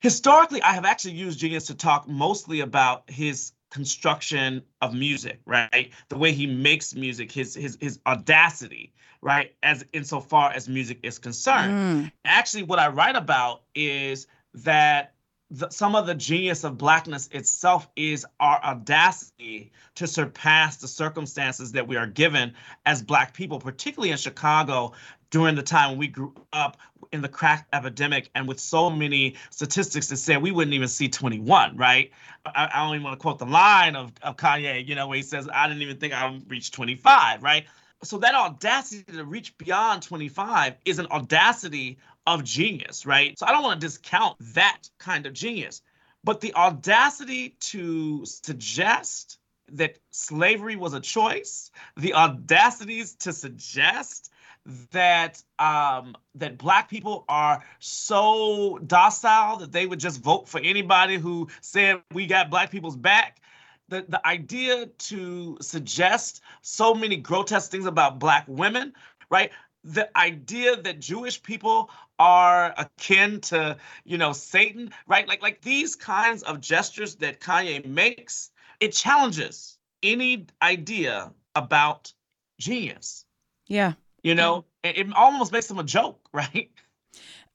Historically, 0.00 0.62
I 0.62 0.72
have 0.72 0.84
actually 0.84 1.14
used 1.14 1.40
genius 1.40 1.66
to 1.66 1.74
talk 1.74 2.06
mostly 2.08 2.60
about 2.60 3.10
his 3.10 3.52
construction 3.70 4.62
of 4.80 4.94
music, 4.94 5.40
right? 5.44 5.90
The 6.08 6.16
way 6.16 6.32
he 6.32 6.46
makes 6.46 6.94
music, 6.94 7.32
his 7.32 7.54
his 7.54 7.76
his 7.80 7.98
audacity, 8.06 8.92
right? 9.20 9.54
As 9.62 9.84
insofar 9.92 10.52
as 10.52 10.68
music 10.68 11.00
is 11.02 11.18
concerned. 11.18 11.72
Mm. 11.72 12.12
Actually, 12.24 12.62
what 12.62 12.78
I 12.78 12.88
write 12.88 13.16
about 13.16 13.62
is 13.74 14.26
that 14.54 15.14
the, 15.50 15.70
some 15.70 15.94
of 15.94 16.06
the 16.06 16.14
genius 16.14 16.64
of 16.64 16.76
blackness 16.76 17.28
itself 17.32 17.88
is 17.96 18.26
our 18.38 18.62
audacity 18.62 19.72
to 19.94 20.06
surpass 20.06 20.76
the 20.76 20.88
circumstances 20.88 21.72
that 21.72 21.88
we 21.88 21.96
are 21.96 22.06
given 22.06 22.52
as 22.84 23.02
black 23.02 23.32
people, 23.34 23.58
particularly 23.58 24.10
in 24.10 24.18
Chicago 24.18 24.92
during 25.30 25.54
the 25.54 25.62
time 25.62 25.96
we 25.96 26.06
grew 26.08 26.34
up 26.52 26.76
in 27.12 27.22
the 27.22 27.28
crack 27.28 27.66
epidemic 27.72 28.30
and 28.34 28.46
with 28.46 28.60
so 28.60 28.90
many 28.90 29.34
statistics 29.50 30.08
that 30.08 30.16
said 30.18 30.42
we 30.42 30.50
wouldn't 30.50 30.74
even 30.74 30.88
see 30.88 31.08
21, 31.08 31.76
right? 31.76 32.10
I, 32.44 32.68
I 32.72 32.84
don't 32.84 32.94
even 32.94 33.04
want 33.04 33.18
to 33.18 33.22
quote 33.22 33.38
the 33.38 33.46
line 33.46 33.96
of, 33.96 34.12
of 34.22 34.36
Kanye, 34.36 34.86
you 34.86 34.94
know, 34.94 35.06
where 35.06 35.16
he 35.16 35.22
says, 35.22 35.48
I 35.52 35.66
didn't 35.66 35.82
even 35.82 35.96
think 35.96 36.12
I 36.12 36.30
would 36.30 36.50
reach 36.50 36.70
25, 36.70 37.42
right? 37.42 37.64
So 38.02 38.18
that 38.18 38.34
audacity 38.34 39.02
to 39.12 39.24
reach 39.24 39.56
beyond 39.58 40.02
25 40.02 40.74
is 40.84 40.98
an 40.98 41.06
audacity 41.10 41.98
of 42.34 42.44
genius, 42.44 43.06
right? 43.06 43.38
So 43.38 43.46
I 43.46 43.52
don't 43.52 43.62
want 43.62 43.80
to 43.80 43.86
discount 43.86 44.36
that 44.54 44.82
kind 44.98 45.26
of 45.26 45.32
genius, 45.32 45.82
but 46.24 46.40
the 46.40 46.54
audacity 46.54 47.56
to 47.60 48.24
suggest 48.26 49.38
that 49.72 49.98
slavery 50.10 50.76
was 50.76 50.94
a 50.94 51.00
choice, 51.00 51.70
the 51.96 52.14
audacities 52.14 53.14
to 53.20 53.32
suggest 53.32 54.30
that 54.92 55.42
um, 55.58 56.14
that 56.34 56.58
black 56.58 56.90
people 56.90 57.24
are 57.28 57.64
so 57.78 58.78
docile 58.86 59.56
that 59.58 59.72
they 59.72 59.86
would 59.86 60.00
just 60.00 60.20
vote 60.22 60.48
for 60.48 60.60
anybody 60.60 61.16
who 61.16 61.48
said 61.60 62.02
we 62.12 62.26
got 62.26 62.50
black 62.50 62.70
people's 62.70 62.96
back 62.96 63.40
the, 63.88 64.04
the 64.08 64.26
idea 64.26 64.86
to 64.86 65.56
suggest 65.60 66.42
so 66.60 66.94
many 66.94 67.16
grotesque 67.16 67.70
things 67.70 67.86
about 67.86 68.18
black 68.18 68.44
women, 68.46 68.92
right? 69.30 69.50
The 69.84 70.16
idea 70.16 70.76
that 70.76 71.00
Jewish 71.00 71.42
people 71.42 71.90
are 72.18 72.74
akin 72.76 73.40
to, 73.42 73.76
you 74.04 74.18
know, 74.18 74.32
Satan, 74.32 74.92
right? 75.06 75.26
Like 75.26 75.42
like 75.42 75.62
these 75.62 75.96
kinds 75.96 76.42
of 76.42 76.60
gestures 76.60 77.16
that 77.16 77.40
Kanye 77.40 77.86
makes, 77.86 78.50
it 78.80 78.92
challenges 78.92 79.78
any 80.02 80.46
idea 80.60 81.32
about 81.54 82.12
genius. 82.58 83.24
Yeah. 83.66 83.94
You 84.22 84.34
know, 84.34 84.64
it, 84.82 84.98
it 84.98 85.12
almost 85.14 85.52
makes 85.52 85.66
them 85.66 85.78
a 85.78 85.84
joke, 85.84 86.20
right? 86.32 86.70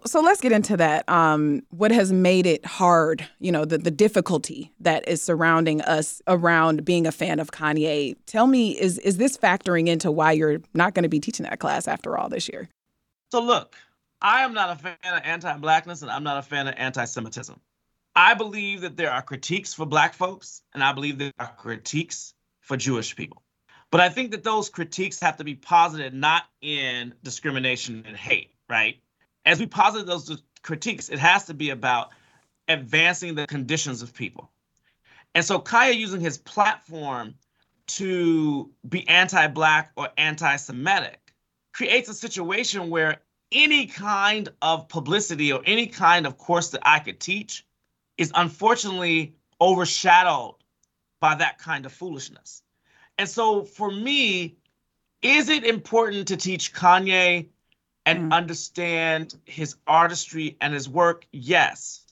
So 0.06 0.22
let's 0.22 0.42
get 0.42 0.52
into 0.52 0.76
that. 0.78 1.08
Um, 1.08 1.62
what 1.70 1.92
has 1.92 2.12
made 2.12 2.46
it 2.46 2.66
hard, 2.66 3.28
you 3.40 3.52
know, 3.52 3.64
the, 3.64 3.78
the 3.78 3.92
difficulty 3.92 4.72
that 4.82 5.08
is 5.08 5.22
surrounding 5.22 5.82
us 5.82 6.22
around 6.28 6.84
being 6.84 7.08
a 7.08 7.12
fan 7.12 7.40
of 7.40 7.52
Kanye. 7.52 8.18
Tell 8.26 8.48
me, 8.48 8.78
is 8.80 8.98
is 9.00 9.18
this 9.18 9.38
factoring 9.38 9.88
into 9.88 10.12
why 10.12 10.34
you're 10.34 10.62
not 10.74 10.94
going 10.94 11.04
to 11.04 11.10
be 11.10 11.20
teaching 11.20 11.46
that 11.46 11.60
class 11.60 11.88
after 11.88 12.18
all 12.18 12.30
this 12.30 12.50
year? 12.50 12.70
So 13.32 13.42
look, 13.42 13.76
I 14.22 14.44
am 14.44 14.54
not 14.54 14.72
a 14.72 14.76
fan 14.76 14.98
of 15.06 15.22
anti-blackness 15.24 16.02
and 16.02 16.12
I'm 16.12 16.24
not 16.24 16.38
a 16.38 16.42
fan 16.42 16.68
of 16.68 16.76
anti-Semitism. 16.78 17.60
I 18.16 18.34
believe 18.36 18.82
that 18.82 18.96
there 18.96 19.12
are 19.12 19.22
critiques 19.22 19.74
for 19.74 19.86
black 19.86 20.14
folks 20.14 20.62
and 20.74 20.84
I 20.84 20.94
believe 20.94 21.18
there 21.18 21.32
are 21.40 21.52
critiques 21.58 22.34
for 22.62 22.78
Jewish 22.78 23.16
people. 23.16 23.42
But 23.90 24.02
I 24.02 24.10
think 24.10 24.32
that 24.32 24.44
those 24.44 24.70
critiques 24.70 25.20
have 25.20 25.38
to 25.38 25.44
be 25.44 25.56
posited 25.56 26.14
not 26.14 26.44
in 26.62 27.14
discrimination 27.24 28.04
and 28.08 28.18
hate, 28.18 28.52
right? 28.70 28.98
As 29.46 29.60
we 29.60 29.66
posit 29.66 30.06
those 30.06 30.42
critiques, 30.62 31.10
it 31.10 31.20
has 31.20 31.46
to 31.46 31.54
be 31.54 31.70
about 31.70 32.12
advancing 32.68 33.36
the 33.36 33.48
conditions 33.48 34.02
of 34.02 34.14
people. 34.14 34.50
And 35.36 35.44
so 35.44 35.60
Kanye 35.60 35.96
using 35.96 36.22
his 36.22 36.38
platform 36.38 37.36
to 37.88 38.70
be 38.88 39.08
anti-black 39.08 39.92
or 39.98 40.10
anti-Semitic 40.18 41.34
creates 41.74 42.08
a 42.10 42.14
situation 42.14 42.90
where 42.90 43.22
any 43.52 43.86
kind 43.86 44.50
of 44.62 44.88
publicity 44.88 45.52
or 45.52 45.62
any 45.66 45.88
kind 45.88 46.26
of 46.26 46.38
course 46.38 46.70
that 46.70 46.82
I 46.84 47.00
could 47.00 47.20
teach 47.20 47.66
is 48.18 48.32
unfortunately 48.36 49.36
overshadowed 49.60 50.56
by 51.20 51.36
that 51.36 51.58
kind 51.58 51.86
of 51.86 51.92
foolishness. 51.92 52.62
And 53.18 53.30
so 53.30 53.64
for 53.64 53.92
me, 53.92 54.56
is 55.22 55.50
it 55.50 55.66
important 55.66 56.28
to 56.30 56.38
teach 56.38 56.74
Kanye 56.74 57.48
and 58.06 58.32
mm. 58.32 58.34
understand 58.34 59.36
his 59.46 59.76
artistry 59.88 60.58
and 60.62 60.74
his 60.74 60.90
work? 60.90 61.26
Yes. 61.32 62.06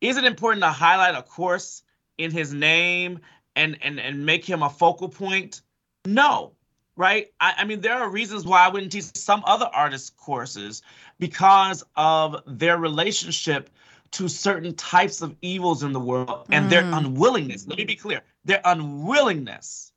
Is 0.00 0.16
it 0.16 0.24
important 0.24 0.62
to 0.62 0.70
highlight 0.70 1.14
a 1.14 1.22
course 1.22 1.82
in 2.18 2.30
his 2.30 2.52
name 2.52 3.20
and 3.56 3.78
and 3.82 3.98
and 3.98 4.26
make 4.26 4.44
him 4.44 4.62
a 4.62 4.70
focal 4.70 5.08
point? 5.08 5.62
No. 6.04 6.52
Right? 6.96 7.32
I, 7.40 7.54
I 7.58 7.64
mean, 7.64 7.80
there 7.80 7.94
are 7.94 8.08
reasons 8.08 8.44
why 8.44 8.64
I 8.64 8.68
wouldn't 8.68 8.92
teach 8.92 9.16
some 9.16 9.42
other 9.46 9.68
artists' 9.72 10.10
courses 10.10 10.82
because 11.18 11.82
of 11.96 12.40
their 12.46 12.78
relationship 12.78 13.70
to 14.12 14.28
certain 14.28 14.74
types 14.74 15.20
of 15.20 15.34
evils 15.42 15.82
in 15.82 15.92
the 15.92 15.98
world 15.98 16.46
and 16.50 16.66
mm. 16.66 16.70
their 16.70 16.84
unwillingness. 16.84 17.66
Let 17.66 17.78
me 17.78 17.84
be 17.84 17.96
clear 17.96 18.20
their 18.44 18.60
unwillingness 18.64 19.92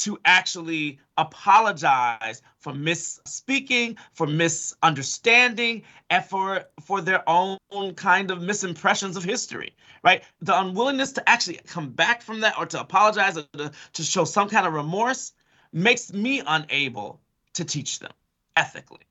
to 0.00 0.18
actually 0.24 0.98
apologize 1.18 2.42
for 2.58 2.72
misspeaking, 2.72 3.96
for 4.12 4.26
misunderstanding, 4.26 5.82
and 6.08 6.24
for 6.24 6.64
for 6.82 7.00
their 7.00 7.22
own 7.28 7.58
kind 7.96 8.30
of 8.30 8.38
misimpressions 8.38 9.16
of 9.16 9.24
history, 9.24 9.74
right? 10.02 10.22
The 10.40 10.58
unwillingness 10.58 11.12
to 11.12 11.28
actually 11.28 11.60
come 11.66 11.90
back 11.90 12.22
from 12.22 12.40
that 12.40 12.58
or 12.58 12.66
to 12.66 12.80
apologize 12.80 13.36
or 13.36 13.42
to, 13.58 13.72
to 13.94 14.02
show 14.02 14.24
some 14.24 14.48
kind 14.48 14.66
of 14.66 14.72
remorse 14.72 15.32
makes 15.72 16.12
me 16.12 16.42
unable 16.46 17.20
to 17.54 17.64
teach 17.64 17.98
them 17.98 18.12
ethically. 18.56 19.09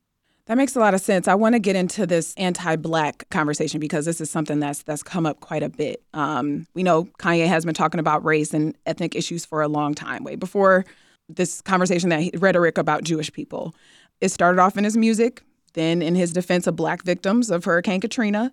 That 0.50 0.58
makes 0.58 0.75
a 0.75 0.79
lot 0.79 0.96
of 0.96 1.00
sense. 1.00 1.27
I 1.27 1.36
want 1.36 1.53
to 1.53 1.60
get 1.60 1.75
into 1.75 2.08
this 2.08 2.34
anti-black 2.36 3.29
conversation 3.29 3.79
because 3.79 4.06
this 4.06 4.20
is 4.20 4.32
something 4.32 4.60
that's 4.60 4.82
that's 4.82 5.03
come 5.03 5.27
up 5.27 5.41
quite 5.41 5.62
a 5.62 5.70
bit. 5.70 6.01
Um, 6.15 6.65
we 6.74 6.82
know 6.82 7.03
Kanye 7.20 7.46
has 7.46 7.65
been 7.65 7.75
talking 7.75 8.00
about 8.00 8.25
race 8.25 8.51
and 8.51 8.75
ethnic 8.88 9.13
issues 9.13 9.46
for 9.46 9.62
a 9.62 9.68
long 9.68 9.94
time, 9.94 10.24
way 10.24 10.36
before 10.36 10.86
this 11.29 11.62
conversation 11.62 12.10
that 12.10 12.22
he, 12.22 12.32
rhetoric 12.36 12.79
about 12.79 13.03
Jewish 13.03 13.32
people. 13.32 13.75
It 14.22 14.29
started 14.29 14.60
off 14.60 14.75
in 14.75 14.84
his 14.86 14.98
music, 14.98 15.44
then 15.75 16.01
in 16.01 16.15
his 16.15 16.34
defense 16.34 16.65
of 16.65 16.75
black 16.75 17.03
victims 17.03 17.51
of 17.51 17.63
Hurricane 17.63 18.01
Katrina, 18.01 18.51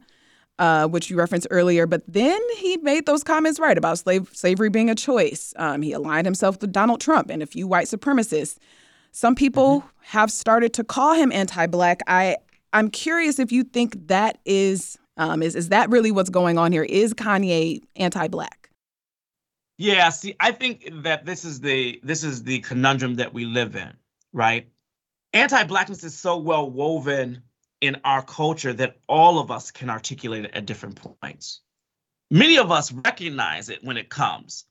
uh, 0.58 0.86
which 0.88 1.08
you 1.08 1.16
referenced 1.16 1.46
earlier. 1.50 1.86
But 1.86 2.02
then 2.06 2.38
he 2.58 2.76
made 2.76 3.06
those 3.06 3.24
comments 3.24 3.58
right 3.58 3.78
about 3.78 4.00
slave 4.00 4.28
slavery 4.34 4.68
being 4.68 4.90
a 4.90 4.94
choice. 4.94 5.54
Um, 5.56 5.80
he 5.80 5.92
aligned 5.92 6.26
himself 6.26 6.60
with 6.60 6.72
Donald 6.72 7.00
Trump 7.00 7.30
and 7.30 7.42
a 7.42 7.46
few 7.46 7.66
white 7.66 7.86
supremacists. 7.86 8.58
Some 9.16 9.34
people 9.34 9.80
mm-hmm. 9.80 9.88
have 10.02 10.30
started 10.30 10.74
to 10.74 10.84
call 10.84 11.14
him 11.14 11.32
anti-black. 11.32 12.02
I 12.06 12.36
I'm 12.74 12.90
curious 12.90 13.38
if 13.38 13.50
you 13.50 13.64
think 13.64 14.08
that 14.08 14.36
is 14.44 14.98
um, 15.16 15.42
is 15.42 15.56
is 15.56 15.70
that 15.70 15.88
really 15.88 16.10
what's 16.10 16.28
going 16.28 16.58
on 16.58 16.70
here? 16.70 16.82
Is 16.82 17.14
Kanye 17.14 17.80
anti-black? 17.96 18.68
Yeah, 19.78 20.10
see, 20.10 20.36
I 20.38 20.52
think 20.52 20.90
that 21.02 21.24
this 21.24 21.46
is 21.46 21.60
the 21.60 21.98
this 22.02 22.24
is 22.24 22.42
the 22.42 22.58
conundrum 22.58 23.14
that 23.14 23.32
we 23.32 23.46
live 23.46 23.74
in, 23.74 23.94
right? 24.34 24.68
Anti-blackness 25.32 26.04
is 26.04 26.14
so 26.14 26.36
well 26.36 26.70
woven 26.70 27.42
in 27.80 27.96
our 28.04 28.20
culture 28.20 28.74
that 28.74 28.98
all 29.08 29.38
of 29.38 29.50
us 29.50 29.70
can 29.70 29.88
articulate 29.88 30.44
it 30.44 30.50
at 30.52 30.66
different 30.66 31.00
points. 31.22 31.62
Many 32.30 32.58
of 32.58 32.70
us 32.70 32.92
recognize 32.92 33.70
it 33.70 33.82
when 33.82 33.96
it 33.96 34.10
comes. 34.10 34.66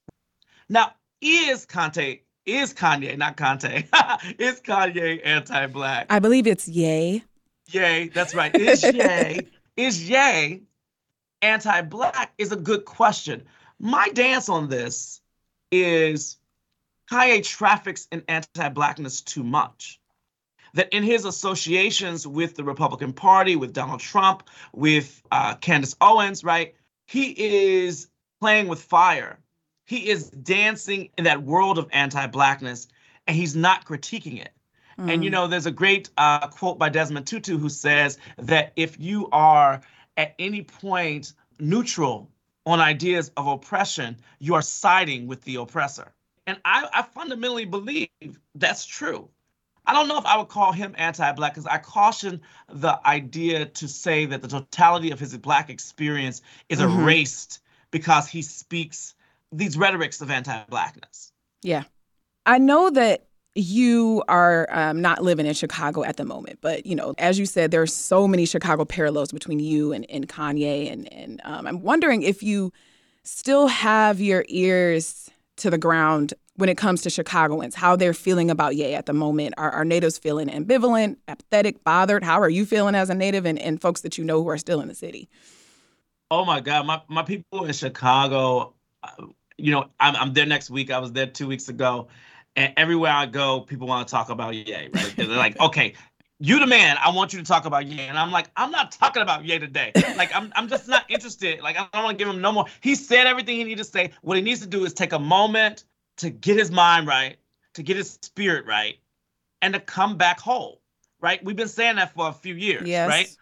Now, 0.70 0.92
is 1.20 1.66
Kanye 1.66 2.20
is 2.46 2.74
Kanye, 2.74 3.18
not 3.18 3.38
Conte, 3.38 3.88
is 4.40 4.62
Kanye 4.62 5.22
anti-black? 5.26 6.08
I 6.10 6.20
believe 6.20 6.48
it's 6.48 6.68
Ye. 6.68 7.24
Ye, 7.68 8.10
that's 8.10 8.36
right. 8.36 8.56
Is 8.56 8.84
Ye, 8.94 9.42
is 9.76 10.10
Ye 10.10 10.62
anti-black 11.42 12.34
is 12.38 12.52
a 12.52 12.56
good 12.56 12.86
question. 12.86 13.44
My 13.80 14.10
dance 14.10 14.50
on 14.50 14.70
this 14.70 15.22
is 15.72 16.38
Kanye 17.12 17.44
traffics 17.44 18.08
in 18.12 18.24
anti-blackness 18.28 19.22
too 19.22 19.44
much. 19.44 20.00
That 20.74 20.90
in 20.94 21.04
his 21.04 21.24
associations 21.24 22.28
with 22.28 22.56
the 22.56 22.64
Republican 22.64 23.14
Party, 23.14 23.56
with 23.56 23.72
Donald 23.72 24.02
Trump, 24.02 24.44
with 24.74 25.22
uh, 25.32 25.56
Candace 25.56 25.96
Owens, 26.02 26.44
right, 26.44 26.76
he 27.08 27.30
is 27.30 28.10
playing 28.42 28.68
with 28.68 28.82
fire 28.82 29.40
he 29.86 30.10
is 30.10 30.30
dancing 30.30 31.10
in 31.18 31.24
that 31.24 31.44
world 31.44 31.78
of 31.78 31.88
anti-blackness 31.92 32.88
and 33.28 33.36
he's 33.36 33.56
not 33.56 33.86
critiquing 33.86 34.42
it. 34.42 34.52
Mm. 35.00 35.14
And 35.14 35.24
you 35.24 35.30
mm. 35.30 35.34
know, 35.34 35.48
there's 35.48 35.66
a 35.66 35.72
great 35.72 36.10
uh, 36.18 36.48
quote 36.48 36.80
by 36.80 36.90
Desmond 36.90 37.28
Tutu 37.28 37.58
who 37.58 37.70
says 37.70 38.18
that 38.38 38.74
if 38.76 39.00
you 39.00 39.30
are 39.32 39.82
at 40.18 40.36
any 40.40 40.64
point 40.64 41.34
neutral 41.60 42.30
on 42.66 42.80
ideas 42.80 43.32
of 43.38 43.48
oppression, 43.48 44.18
you 44.40 44.56
are 44.56 44.62
siding 44.62 45.28
with 45.28 45.42
the 45.42 45.56
oppressor. 45.56 46.14
And 46.48 46.58
I, 46.66 46.88
I 46.94 47.02
fundamentally 47.04 47.66
believe 47.66 48.10
that's 48.56 48.86
true. 48.86 49.30
I 49.88 49.94
don't 49.94 50.08
know 50.08 50.18
if 50.18 50.26
I 50.26 50.38
would 50.38 50.48
call 50.48 50.72
him 50.72 50.96
anti-black 50.98 51.54
because 51.54 51.68
I 51.68 51.78
caution 51.78 52.42
the 52.70 53.00
idea 53.06 53.66
to 53.66 53.88
say 53.88 54.26
that 54.26 54.42
the 54.42 54.48
totality 54.48 55.12
of 55.12 55.20
his 55.20 55.38
black 55.38 55.70
experience 55.70 56.42
is 56.70 56.80
mm-hmm. 56.80 57.02
erased 57.02 57.60
because 57.92 58.28
he 58.28 58.42
speaks 58.42 59.14
these 59.52 59.78
rhetorics 59.78 60.22
of 60.22 60.32
anti-blackness. 60.32 61.32
Yeah, 61.64 61.84
I 62.46 62.58
know 62.58 62.90
that 62.90 63.28
you 63.56 64.22
are 64.28 64.68
um, 64.70 65.02
not 65.02 65.24
living 65.24 65.46
in 65.46 65.54
Chicago 65.54 66.04
at 66.04 66.18
the 66.18 66.26
moment, 66.26 66.60
but 66.62 66.86
you 66.86 66.96
know, 66.96 67.16
as 67.18 67.40
you 67.40 67.46
said, 67.46 67.72
there 67.72 67.82
are 67.82 67.88
so 67.88 68.28
many 68.28 68.46
Chicago 68.46 68.84
parallels 68.84 69.32
between 69.32 69.60
you 69.60 69.94
and, 69.94 70.10
and 70.10 70.28
Kanye, 70.28 70.92
and 70.92 71.12
and 71.14 71.42
um, 71.44 71.66
I'm 71.66 71.82
wondering 71.82 72.22
if 72.22 72.44
you 72.44 72.74
still 73.24 73.68
have 73.68 74.20
your 74.20 74.46
ears 74.50 75.30
to 75.58 75.70
the 75.70 75.78
ground 75.78 76.34
when 76.58 76.70
it 76.70 76.78
comes 76.78 77.02
to 77.02 77.10
Chicagoans, 77.10 77.76
how 77.76 77.96
they're 77.96 78.14
feeling 78.14 78.50
about 78.50 78.76
Ye 78.76 78.94
at 78.94 79.06
the 79.06 79.14
moment. 79.14 79.54
Are, 79.58 79.72
are 79.72 79.86
natives 79.86 80.18
feeling 80.18 80.48
ambivalent, 80.48 81.18
apathetic, 81.28 81.84
bothered? 81.84 82.24
How 82.24 82.40
are 82.40 82.50
you 82.50 82.66
feeling 82.66 82.96
as 82.96 83.10
a 83.10 83.16
native 83.16 83.46
and, 83.46 83.60
and 83.60 83.82
folks 83.82 84.02
that 84.02 84.18
you 84.18 84.24
know 84.24 84.42
who 84.42 84.50
are 84.50 84.58
still 84.58 84.82
in 84.82 84.88
the 84.88 84.96
city? 84.96 85.30
Oh 86.32 86.46
my 86.46 86.60
God, 86.60 86.86
my, 86.86 87.02
my 87.08 87.24
people 87.24 87.66
in 87.66 87.74
Chicago, 87.74 88.74
you 89.58 89.72
know, 89.72 89.86
I'm, 90.00 90.16
I'm 90.16 90.34
there 90.34 90.46
next 90.46 90.70
week. 90.70 90.92
I 90.92 91.00
was 91.00 91.12
there 91.12 91.28
two 91.28 91.48
weeks 91.48 91.70
ago, 91.70 92.08
and 92.56 92.74
everywhere 92.78 93.12
I 93.12 93.26
go, 93.26 93.62
people 93.62 93.88
want 93.88 94.08
to 94.08 94.12
talk 94.12 94.30
about 94.30 94.56
Ye, 94.56 94.90
right? 94.94 95.14
They're 95.16 95.28
like, 95.28 95.60
okay, 95.60 95.94
you 96.40 96.60
the 96.60 96.68
man. 96.68 96.98
I 97.02 97.10
want 97.12 97.34
you 97.34 97.40
to 97.40 97.46
talk 97.46 97.66
about 97.66 97.86
Ye, 97.86 98.02
and 98.02 98.18
I'm 98.18 98.32
like, 98.32 98.50
I'm 98.58 98.72
not 98.72 98.92
talking 98.92 99.22
about 99.22 99.46
Ye 99.46 99.58
today. 99.60 99.92
Like, 100.18 100.36
I'm, 100.36 100.52
I'm 100.56 100.68
just 100.68 100.88
not 100.88 101.04
interested. 101.10 101.62
Like, 101.62 101.78
I 101.78 101.88
don't 101.94 102.04
want 102.04 102.18
to 102.18 102.24
give 102.24 102.34
him 102.34 102.42
no 102.42 102.52
more. 102.52 102.66
He 102.82 102.96
said 102.96 103.28
everything 103.28 103.58
he 103.58 103.64
needed 103.64 103.84
to 103.84 103.90
say. 103.90 104.12
What 104.22 104.38
he 104.38 104.44
needs 104.44 104.62
to 104.62 104.68
do 104.68 104.86
is 104.86 104.94
take 104.94 105.14
a 105.14 105.20
moment 105.20 105.86
to 106.18 106.30
get 106.30 106.58
his 106.58 106.72
mind 106.72 107.08
right, 107.08 107.38
to 107.74 107.84
get 107.84 107.98
his 107.98 108.18
spirit 108.22 108.66
right, 108.66 108.96
and 109.62 109.74
to 109.74 109.80
come 109.80 110.18
back 110.18 110.40
whole. 110.40 110.82
Right? 111.22 111.44
We've 111.44 111.56
been 111.56 111.68
saying 111.68 111.96
that 111.96 112.14
for 112.14 112.28
a 112.28 112.34
few 112.34 112.54
years. 112.54 112.88
Yes. 112.88 113.08
Right. 113.08 113.36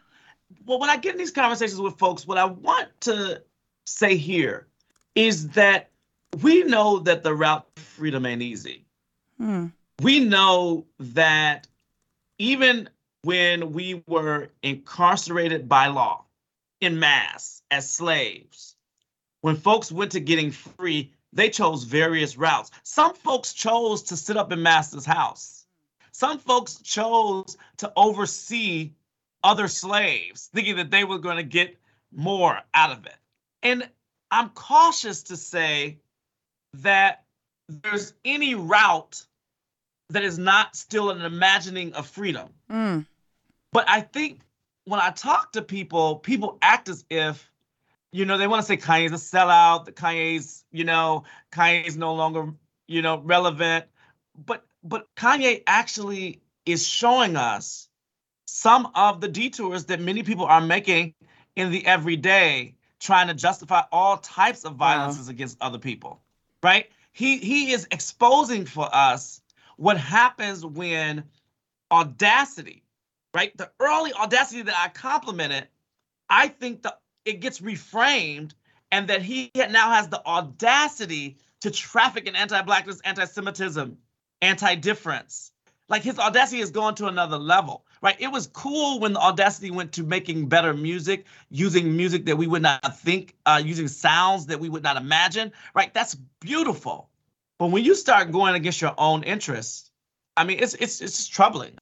Well, 0.65 0.79
when 0.79 0.89
I 0.89 0.98
get 0.98 1.13
in 1.13 1.17
these 1.17 1.32
conversations 1.32 1.82
with 1.82 1.98
folks, 1.98 2.27
what 2.27 2.38
I 2.38 2.46
want 2.46 2.89
to 3.01 3.41
say 3.86 4.15
here 4.15 4.67
is 5.15 5.50
that 5.50 5.89
we 6.41 6.63
know 6.63 7.00
that 7.00 7.24
the 7.24 7.34
route 7.34 7.65
to 7.75 7.82
freedom 7.82 8.25
ain't 8.25 8.41
easy. 8.41 8.86
Hmm. 9.38 9.67
We 10.01 10.20
know 10.20 10.86
that 11.00 11.67
even 12.39 12.89
when 13.24 13.72
we 13.72 14.03
were 14.08 14.50
incarcerated 14.62 15.70
by 15.70 15.88
law 15.88 16.25
in 16.82 17.00
mass 17.00 17.62
as 17.72 17.89
slaves, 17.89 18.75
when 19.41 19.55
folks 19.55 19.91
went 19.91 20.13
to 20.13 20.20
getting 20.20 20.51
free, 20.51 21.12
they 21.32 21.50
chose 21.50 21.84
various 21.84 22.38
routes. 22.38 22.72
Some 22.84 23.13
folks 23.13 23.53
chose 23.53 24.03
to 24.03 24.17
sit 24.17 24.38
up 24.38 24.51
in 24.51 24.62
master's 24.62 25.05
house. 25.05 25.65
Some 26.12 26.39
folks 26.39 26.79
chose 26.82 27.58
to 27.77 27.91
oversee 27.96 28.91
other 29.43 29.67
slaves, 29.67 30.50
thinking 30.53 30.77
that 30.77 30.91
they 30.91 31.03
were 31.03 31.17
going 31.17 31.38
to 31.38 31.43
get 31.43 31.77
more 32.12 32.60
out 32.74 32.91
of 32.91 33.05
it. 33.05 33.15
And 33.63 33.89
I'm 34.34 34.50
cautious 34.50 35.22
to 35.24 35.38
say 35.38 36.00
that 36.78 37.24
there's 37.70 38.16
any 38.25 38.56
route 38.56 39.24
that 40.10 40.24
is 40.24 40.40
not 40.40 40.75
still 40.75 41.12
an 41.12 41.22
imagining 41.22 41.94
of 41.94 42.08
freedom. 42.08 42.50
Mm. 42.68 43.06
But 43.72 43.88
I 43.88 44.02
think 44.02 44.40
when 44.86 45.00
I 45.00 45.12
talk 45.12 45.52
to 45.52 45.62
people, 45.62 46.16
people 46.16 46.58
act 46.63 46.90
as 46.90 47.06
if, 47.12 47.52
you 48.12 48.25
know, 48.25 48.40
they 48.40 48.48
want 48.48 48.62
to 48.62 48.66
say 48.66 48.75
Kanye's 48.75 49.12
a 49.12 49.16
sellout, 49.16 49.86
that 49.86 49.96
Kanye's, 49.96 50.66
you 50.72 50.84
know, 50.84 51.25
Kanye's 51.52 51.96
no 51.96 52.16
longer, 52.16 52.54
you 52.88 53.04
know, 53.04 53.20
relevant. 53.20 53.86
But 54.46 54.66
but 54.84 55.13
Kanye 55.16 55.62
actually 55.68 56.42
is 56.66 56.88
showing 56.88 57.36
us 57.36 57.88
some 58.48 58.90
of 58.96 59.22
the 59.22 59.28
detours 59.28 59.86
that 59.86 60.02
many 60.02 60.24
people 60.24 60.46
are 60.46 60.62
making 60.62 61.13
in 61.56 61.70
the 61.70 61.86
everyday, 61.86 62.74
trying 63.03 63.27
to 63.27 63.33
justify 63.33 63.83
all 63.91 64.17
types 64.17 64.63
of 64.63 64.75
violences 64.75 65.27
wow. 65.27 65.31
against 65.31 65.57
other 65.62 65.77
people. 65.77 66.22
Right? 66.63 66.89
He 67.12 67.38
he 67.38 67.72
is 67.72 67.88
exposing 67.91 68.65
for 68.65 68.89
us 68.93 69.41
what 69.77 69.98
happens 69.98 70.65
when 70.65 71.24
audacity, 71.91 72.83
right? 73.33 73.55
The 73.57 73.69
early 73.79 74.13
audacity 74.13 74.62
that 74.63 74.75
I 74.75 74.88
complimented, 74.89 75.67
I 76.29 76.48
think 76.48 76.83
that 76.83 77.01
it 77.25 77.41
gets 77.41 77.60
reframed 77.60 78.53
and 78.91 79.07
that 79.10 79.22
he 79.22 79.51
now 79.55 79.91
has 79.91 80.07
the 80.07 80.25
audacity 80.25 81.38
to 81.62 81.72
traffic 81.72 82.27
in 82.27 82.36
anti-blackness, 82.36 83.01
anti-Semitism, 83.01 83.98
anti-difference. 84.41 85.51
Like 85.89 86.03
his 86.03 86.19
audacity 86.19 86.60
has 86.60 86.72
gone 86.72 86.95
to 86.95 87.07
another 87.07 87.38
level, 87.38 87.86
right? 88.03 88.17
It 88.19 88.31
was 88.31 88.48
cool 88.48 89.00
when 89.00 89.13
the 89.13 89.19
audacity 89.19 89.72
went 89.72 89.93
to 89.93 90.03
making 90.03 90.50
better 90.50 90.74
music, 90.74 91.25
using 91.50 91.95
music 91.95 92.25
that 92.25 92.38
we 92.38 92.45
would 92.45 92.62
not 92.62 93.00
think, 93.00 93.33
uh, 93.45 93.62
using 93.63 93.88
sounds 93.88 94.45
that 94.48 94.60
we 94.60 94.69
would 94.69 94.83
not 94.83 94.98
imagine, 94.98 95.53
right? 95.74 95.91
That's 95.93 96.13
beautiful. 96.41 97.10
But 97.57 97.67
when 97.67 97.86
you 97.86 97.95
start 97.95 98.31
going 98.31 98.55
against 98.55 98.81
your 98.81 98.93
own 98.98 99.24
interests, 99.24 99.89
I 100.36 100.43
mean, 100.43 100.60
it's 100.60 100.74
it's 100.75 101.01
it's 101.01 101.27
troubling. 101.27 101.77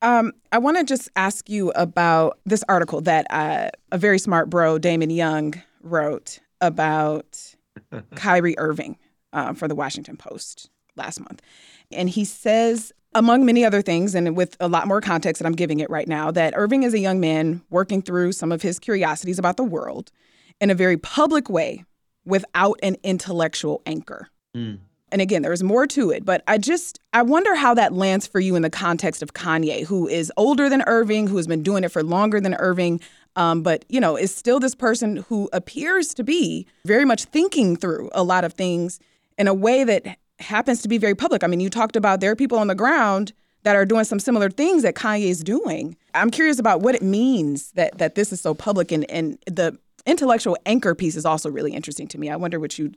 Um, 0.00 0.32
I 0.52 0.58
want 0.58 0.76
to 0.76 0.84
just 0.84 1.10
ask 1.16 1.50
you 1.50 1.70
about 1.70 2.38
this 2.46 2.62
article 2.68 3.00
that 3.00 3.26
uh, 3.30 3.70
a 3.90 3.98
very 3.98 4.18
smart 4.20 4.48
bro, 4.48 4.78
Damon 4.78 5.10
Young, 5.10 5.60
wrote 5.82 6.38
about 6.60 7.56
Kyrie 8.14 8.56
Irving 8.58 8.96
uh, 9.32 9.54
for 9.54 9.66
the 9.66 9.74
Washington 9.74 10.16
Post 10.16 10.70
last 10.94 11.18
month. 11.18 11.42
And 11.90 12.08
he 12.08 12.24
says, 12.24 12.92
among 13.18 13.44
many 13.44 13.64
other 13.64 13.82
things, 13.82 14.14
and 14.14 14.36
with 14.36 14.56
a 14.60 14.68
lot 14.68 14.86
more 14.86 15.00
context 15.00 15.42
that 15.42 15.46
I'm 15.46 15.56
giving 15.56 15.80
it 15.80 15.90
right 15.90 16.06
now, 16.06 16.30
that 16.30 16.54
Irving 16.56 16.84
is 16.84 16.94
a 16.94 17.00
young 17.00 17.18
man 17.18 17.62
working 17.68 18.00
through 18.00 18.30
some 18.30 18.52
of 18.52 18.62
his 18.62 18.78
curiosities 18.78 19.40
about 19.40 19.56
the 19.56 19.64
world 19.64 20.12
in 20.60 20.70
a 20.70 20.74
very 20.74 20.96
public 20.96 21.50
way 21.50 21.84
without 22.24 22.78
an 22.82 22.96
intellectual 23.02 23.82
anchor. 23.86 24.28
Mm. 24.56 24.78
And 25.10 25.20
again, 25.20 25.42
there's 25.42 25.64
more 25.64 25.86
to 25.88 26.10
it, 26.10 26.24
but 26.24 26.44
I 26.46 26.58
just 26.58 27.00
I 27.12 27.22
wonder 27.22 27.56
how 27.56 27.74
that 27.74 27.92
lands 27.92 28.26
for 28.26 28.38
you 28.38 28.54
in 28.54 28.62
the 28.62 28.70
context 28.70 29.20
of 29.20 29.34
Kanye, 29.34 29.84
who 29.84 30.06
is 30.06 30.30
older 30.36 30.68
than 30.68 30.82
Irving, 30.86 31.26
who 31.26 31.38
has 31.38 31.48
been 31.48 31.62
doing 31.62 31.82
it 31.82 31.90
for 31.90 32.04
longer 32.04 32.40
than 32.40 32.54
Irving, 32.54 33.00
um, 33.34 33.62
but 33.62 33.84
you 33.88 33.98
know 33.98 34.16
is 34.16 34.32
still 34.34 34.60
this 34.60 34.76
person 34.76 35.24
who 35.28 35.48
appears 35.52 36.14
to 36.14 36.22
be 36.22 36.66
very 36.84 37.04
much 37.04 37.24
thinking 37.24 37.74
through 37.74 38.10
a 38.12 38.22
lot 38.22 38.44
of 38.44 38.52
things 38.52 39.00
in 39.38 39.48
a 39.48 39.54
way 39.54 39.82
that 39.82 40.18
happens 40.38 40.82
to 40.82 40.88
be 40.88 40.98
very 40.98 41.14
public. 41.14 41.42
I 41.42 41.46
mean, 41.46 41.60
you 41.60 41.70
talked 41.70 41.96
about 41.96 42.20
there 42.20 42.30
are 42.30 42.36
people 42.36 42.58
on 42.58 42.68
the 42.68 42.74
ground 42.74 43.32
that 43.64 43.76
are 43.76 43.84
doing 43.84 44.04
some 44.04 44.20
similar 44.20 44.50
things 44.50 44.82
that 44.82 44.94
Kanye 44.94 45.28
is 45.28 45.42
doing. 45.42 45.96
I'm 46.14 46.30
curious 46.30 46.58
about 46.58 46.80
what 46.80 46.94
it 46.94 47.02
means 47.02 47.72
that 47.72 47.98
that 47.98 48.14
this 48.14 48.32
is 48.32 48.40
so 48.40 48.54
public 48.54 48.92
and 48.92 49.08
and 49.10 49.38
the 49.46 49.78
intellectual 50.06 50.56
anchor 50.64 50.94
piece 50.94 51.16
is 51.16 51.26
also 51.26 51.50
really 51.50 51.72
interesting 51.72 52.08
to 52.08 52.18
me. 52.18 52.30
I 52.30 52.36
wonder 52.36 52.58
what 52.58 52.78
you 52.78 52.92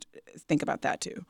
think 0.48 0.62
about 0.62 0.82
that 0.82 1.00
too. 1.00 1.24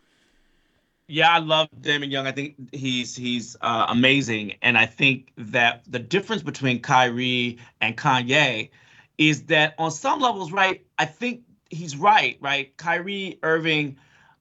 Yeah, 1.08 1.30
I 1.30 1.40
love 1.40 1.68
Damon 1.80 2.10
Young. 2.10 2.26
I 2.26 2.32
think 2.32 2.54
he's 2.72 3.16
he's 3.16 3.56
uh, 3.60 3.86
amazing, 3.88 4.54
and 4.62 4.78
I 4.78 4.86
think 4.86 5.32
that 5.36 5.82
the 5.86 5.98
difference 5.98 6.42
between 6.42 6.80
Kyrie 6.80 7.58
and 7.80 7.96
Kanye 7.96 8.70
is 9.18 9.44
that 9.44 9.74
on 9.78 9.90
some 9.90 10.20
levels, 10.20 10.52
right? 10.52 10.84
I 10.98 11.04
think 11.04 11.42
he's 11.70 11.96
right. 11.96 12.38
Right, 12.40 12.76
Kyrie 12.76 13.38
Irving 13.42 13.96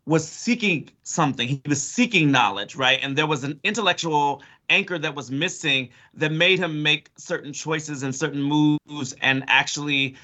was 0.06 0.28
seeking 0.28 0.90
something. 1.04 1.48
He 1.48 1.62
was 1.68 1.82
seeking 1.82 2.32
knowledge, 2.32 2.76
right? 2.76 3.00
And 3.02 3.18
there 3.18 3.28
was 3.28 3.44
an 3.44 3.60
intellectual 3.64 4.42
anchor 4.70 4.98
that 4.98 5.16
was 5.16 5.30
missing 5.30 5.90
that 6.16 6.32
made 6.32 6.60
him 6.60 6.82
make 6.82 7.10
certain 7.18 7.54
choices 7.54 8.04
and 8.04 8.16
certain 8.16 8.42
moves 8.42 9.14
and 9.22 9.44
actually 9.48 10.16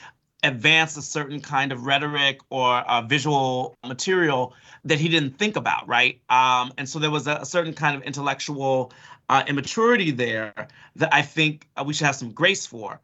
advance 0.43 0.95
a 0.97 1.01
certain 1.01 1.41
kind 1.41 1.71
of 1.71 1.85
rhetoric 1.85 2.39
or 2.49 2.77
uh, 2.77 3.01
visual 3.01 3.75
material 3.85 4.53
that 4.85 4.99
he 4.99 5.09
didn't 5.09 5.37
think 5.37 5.55
about, 5.55 5.87
right? 5.87 6.21
Um, 6.29 6.71
and 6.77 6.87
so 6.87 6.99
there 6.99 7.11
was 7.11 7.27
a, 7.27 7.37
a 7.41 7.45
certain 7.45 7.73
kind 7.73 7.95
of 7.95 8.03
intellectual 8.03 8.91
uh, 9.29 9.43
immaturity 9.47 10.11
there 10.11 10.53
that 10.95 11.13
I 11.13 11.21
think 11.21 11.67
uh, 11.75 11.83
we 11.85 11.93
should 11.93 12.05
have 12.05 12.15
some 12.15 12.31
grace 12.31 12.65
for. 12.65 12.99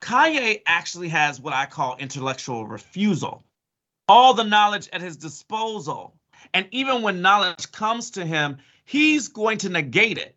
Kanye 0.00 0.62
actually 0.66 1.08
has 1.08 1.40
what 1.40 1.54
I 1.54 1.66
call 1.66 1.96
intellectual 1.96 2.66
refusal. 2.66 3.42
All 4.08 4.34
the 4.34 4.44
knowledge 4.44 4.88
at 4.92 5.00
his 5.00 5.16
disposal. 5.16 6.14
And 6.54 6.66
even 6.70 7.02
when 7.02 7.20
knowledge 7.20 7.70
comes 7.72 8.10
to 8.12 8.24
him, 8.24 8.58
he's 8.84 9.28
going 9.28 9.58
to 9.58 9.68
negate 9.68 10.18
it, 10.18 10.34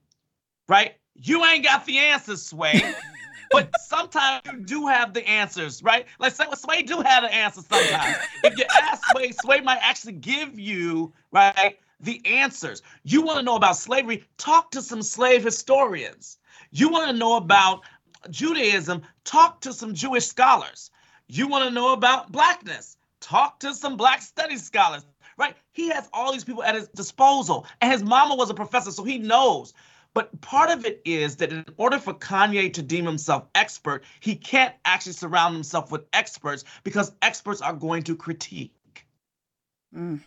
right? 0.67 0.95
You 1.15 1.43
ain't 1.45 1.63
got 1.63 1.85
the 1.85 1.97
answers, 1.97 2.43
Sway. 2.43 2.81
but 3.51 3.69
sometimes 3.81 4.41
you 4.45 4.59
do 4.59 4.87
have 4.87 5.13
the 5.13 5.27
answers, 5.27 5.83
right? 5.83 6.05
Like 6.19 6.33
Sway 6.33 6.81
do 6.83 7.01
have 7.01 7.23
the 7.23 7.33
answers 7.33 7.65
sometimes. 7.67 8.17
if 8.43 8.57
you 8.57 8.65
ask 8.81 9.03
Sway, 9.11 9.31
Sway 9.31 9.61
might 9.61 9.79
actually 9.81 10.13
give 10.13 10.59
you, 10.59 11.13
right, 11.31 11.77
the 11.99 12.21
answers. 12.25 12.81
You 13.03 13.21
want 13.21 13.39
to 13.39 13.43
know 13.43 13.55
about 13.55 13.77
slavery? 13.77 14.23
Talk 14.37 14.71
to 14.71 14.81
some 14.81 15.01
slave 15.01 15.43
historians. 15.43 16.37
You 16.71 16.89
want 16.89 17.11
to 17.11 17.17
know 17.17 17.35
about 17.35 17.81
Judaism? 18.29 19.01
Talk 19.23 19.61
to 19.61 19.73
some 19.73 19.93
Jewish 19.93 20.25
scholars. 20.25 20.91
You 21.27 21.47
want 21.47 21.65
to 21.65 21.71
know 21.71 21.93
about 21.93 22.31
blackness? 22.31 22.97
Talk 23.21 23.59
to 23.61 23.73
some 23.73 23.95
black 23.95 24.21
studies 24.21 24.63
scholars, 24.63 25.05
right? 25.37 25.55
He 25.71 25.89
has 25.89 26.09
all 26.11 26.33
these 26.33 26.43
people 26.43 26.63
at 26.63 26.75
his 26.75 26.87
disposal. 26.89 27.65
And 27.79 27.91
his 27.91 28.03
mama 28.03 28.35
was 28.35 28.49
a 28.49 28.53
professor, 28.53 28.91
so 28.91 29.03
he 29.03 29.17
knows. 29.17 29.73
But 30.13 30.41
part 30.41 30.69
of 30.69 30.85
it 30.85 31.01
is 31.05 31.37
that 31.37 31.53
in 31.53 31.65
order 31.77 31.97
for 31.97 32.13
Kanye 32.13 32.73
to 32.73 32.81
deem 32.81 33.05
himself 33.05 33.45
expert, 33.55 34.03
he 34.19 34.35
can't 34.35 34.75
actually 34.83 35.13
surround 35.13 35.53
himself 35.53 35.91
with 35.91 36.05
experts 36.11 36.65
because 36.83 37.13
experts 37.21 37.61
are 37.61 37.73
going 37.73 38.03
to 38.03 38.15
critique. 38.15 39.05
Mm. 39.95 40.19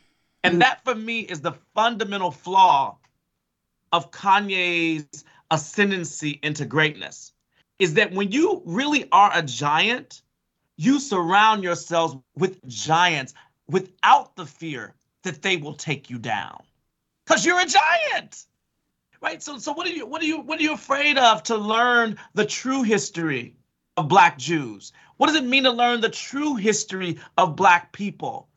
And 0.42 0.62
that 0.62 0.84
for 0.84 0.94
me 0.94 1.20
is 1.20 1.40
the 1.40 1.52
fundamental 1.74 2.30
flaw 2.30 2.96
of 3.92 4.10
Kanye's 4.10 5.24
ascendancy 5.50 6.38
into 6.42 6.64
greatness 6.64 7.32
is 7.78 7.94
that 7.94 8.12
when 8.12 8.30
you 8.32 8.62
really 8.64 9.08
are 9.12 9.30
a 9.34 9.42
giant, 9.42 10.22
you 10.76 11.00
surround 11.00 11.62
yourselves 11.62 12.16
with 12.36 12.64
giants 12.66 13.34
without 13.68 14.36
the 14.36 14.46
fear 14.46 14.94
that 15.22 15.42
they 15.42 15.56
will 15.56 15.74
take 15.74 16.10
you 16.10 16.18
down. 16.18 16.62
Because 17.24 17.44
you're 17.44 17.60
a 17.60 17.66
giant 17.66 18.46
right? 19.24 19.42
So, 19.42 19.58
so 19.58 19.72
what 19.72 19.86
are 19.86 19.90
you, 19.90 20.06
what 20.06 20.20
are 20.22 20.26
you, 20.26 20.40
what 20.40 20.60
are 20.60 20.62
you 20.62 20.74
afraid 20.74 21.16
of 21.16 21.42
to 21.44 21.56
learn 21.56 22.18
the 22.34 22.44
true 22.44 22.82
history 22.82 23.56
of 23.96 24.06
Black 24.06 24.36
Jews? 24.36 24.92
What 25.16 25.28
does 25.28 25.36
it 25.36 25.44
mean 25.44 25.64
to 25.64 25.70
learn 25.70 26.02
the 26.02 26.10
true 26.10 26.56
history 26.56 27.18
of 27.38 27.56
Black 27.56 27.92
people, 27.92 28.48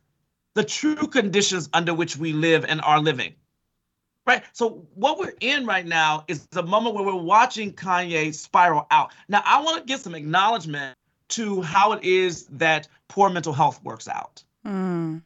the 0.56 0.66
true 0.66 1.08
conditions 1.08 1.70
under 1.74 1.94
which 1.94 2.18
we 2.18 2.34
live 2.34 2.66
and 2.66 2.82
are 2.82 3.00
living? 3.00 3.34
Right. 4.26 4.44
So 4.52 4.86
what 4.94 5.18
we're 5.18 5.36
in 5.40 5.66
right 5.66 5.86
now 5.86 6.26
is 6.28 6.46
the 6.52 6.64
moment 6.64 6.96
where 6.96 7.06
we're 7.06 7.16
watching 7.16 7.72
Kanye 7.72 8.34
spiral 8.34 8.86
out. 8.92 9.14
Now, 9.30 9.42
I 9.46 9.62
want 9.62 9.78
to 9.78 9.86
give 9.86 10.02
some 10.02 10.16
acknowledgement 10.16 10.98
to 11.30 11.62
how 11.62 11.94
it 11.94 12.04
is 12.04 12.46
that 12.46 12.88
poor 13.08 13.30
mental 13.30 13.54
health 13.54 13.84
works 13.84 14.08
out. 14.08 14.44
Mm. 14.66 15.22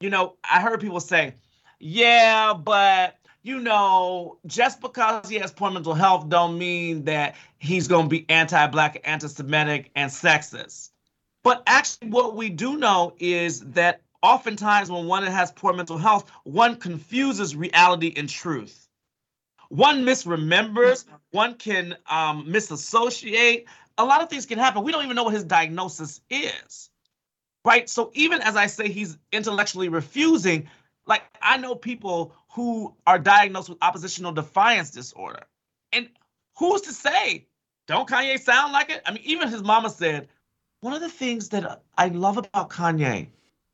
You 0.00 0.10
know, 0.10 0.36
I 0.48 0.60
heard 0.60 0.80
people 0.80 1.00
say, 1.00 1.34
yeah, 1.78 2.54
but 2.54 3.18
you 3.42 3.58
know, 3.58 4.38
just 4.46 4.80
because 4.80 5.28
he 5.28 5.36
has 5.36 5.50
poor 5.52 5.70
mental 5.70 5.94
health 5.94 6.28
don't 6.28 6.58
mean 6.58 7.04
that 7.04 7.34
he's 7.58 7.88
going 7.88 8.04
to 8.04 8.08
be 8.08 8.24
anti-black, 8.28 9.00
anti-Semitic, 9.04 9.90
and 9.96 10.10
sexist. 10.10 10.90
But 11.42 11.62
actually, 11.66 12.08
what 12.10 12.36
we 12.36 12.50
do 12.50 12.76
know 12.76 13.14
is 13.18 13.60
that 13.60 14.00
oftentimes 14.22 14.90
when 14.90 15.06
one 15.06 15.24
has 15.24 15.50
poor 15.50 15.72
mental 15.72 15.98
health, 15.98 16.30
one 16.44 16.76
confuses 16.76 17.56
reality 17.56 18.12
and 18.16 18.28
truth. 18.28 18.88
One 19.68 20.04
misremembers, 20.04 21.06
one 21.30 21.54
can 21.54 21.96
um, 22.08 22.46
misassociate. 22.46 23.64
A 23.98 24.04
lot 24.04 24.22
of 24.22 24.30
things 24.30 24.46
can 24.46 24.58
happen. 24.58 24.82
We 24.82 24.92
don't 24.92 25.04
even 25.04 25.16
know 25.16 25.24
what 25.24 25.34
his 25.34 25.44
diagnosis 25.44 26.20
is, 26.30 26.90
right? 27.64 27.88
So 27.88 28.10
even 28.14 28.40
as 28.40 28.56
I 28.56 28.66
say 28.66 28.88
he's 28.88 29.18
intellectually 29.32 29.88
refusing, 29.88 30.68
like 31.06 31.22
I 31.40 31.56
know 31.58 31.74
people 31.74 32.34
who 32.50 32.94
are 33.06 33.18
diagnosed 33.18 33.68
with 33.68 33.78
oppositional 33.82 34.32
defiance 34.32 34.90
disorder. 34.90 35.44
And 35.92 36.08
who's 36.56 36.82
to 36.82 36.92
say, 36.92 37.46
don't 37.86 38.08
Kanye 38.08 38.38
sound 38.38 38.72
like 38.72 38.90
it? 38.90 39.02
I 39.06 39.12
mean, 39.12 39.22
even 39.24 39.48
his 39.48 39.62
mama 39.62 39.90
said, 39.90 40.28
one 40.80 40.92
of 40.92 41.00
the 41.00 41.08
things 41.08 41.50
that 41.50 41.82
I 41.96 42.08
love 42.08 42.38
about 42.38 42.70
Kanye 42.70 43.28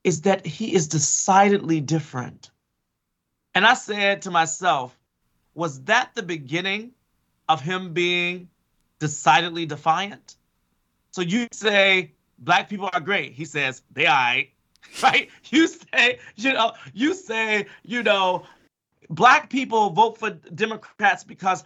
is 0.04 0.22
that 0.22 0.46
he 0.46 0.74
is 0.74 0.88
decidedly 0.88 1.81
different. 1.81 2.50
And 3.54 3.66
I 3.66 3.74
said 3.74 4.22
to 4.22 4.31
myself, 4.31 4.98
was 5.54 5.83
that 5.85 6.14
the 6.14 6.22
beginning 6.22 6.92
of 7.48 7.61
him 7.61 7.92
being 7.92 8.48
decidedly 8.98 9.66
defiant? 9.66 10.37
So 11.11 11.22
you 11.22 11.48
say 11.52 12.12
black 12.38 12.68
people 12.68 12.90
are 12.92 13.00
great. 13.00 13.32
He 13.32 13.44
says 13.44 13.82
they 13.92 14.06
are 14.06 14.14
right. 14.14 14.50
right? 15.02 15.30
You 15.50 15.66
say, 15.66 16.18
you 16.37 16.52
know, 16.52 16.72
you 16.94 17.14
say, 17.14 17.66
you 17.82 18.02
know, 18.02 18.44
black 19.11 19.50
people 19.50 19.90
vote 19.90 20.18
for 20.18 20.30
Democrats 20.30 21.24
because 21.24 21.64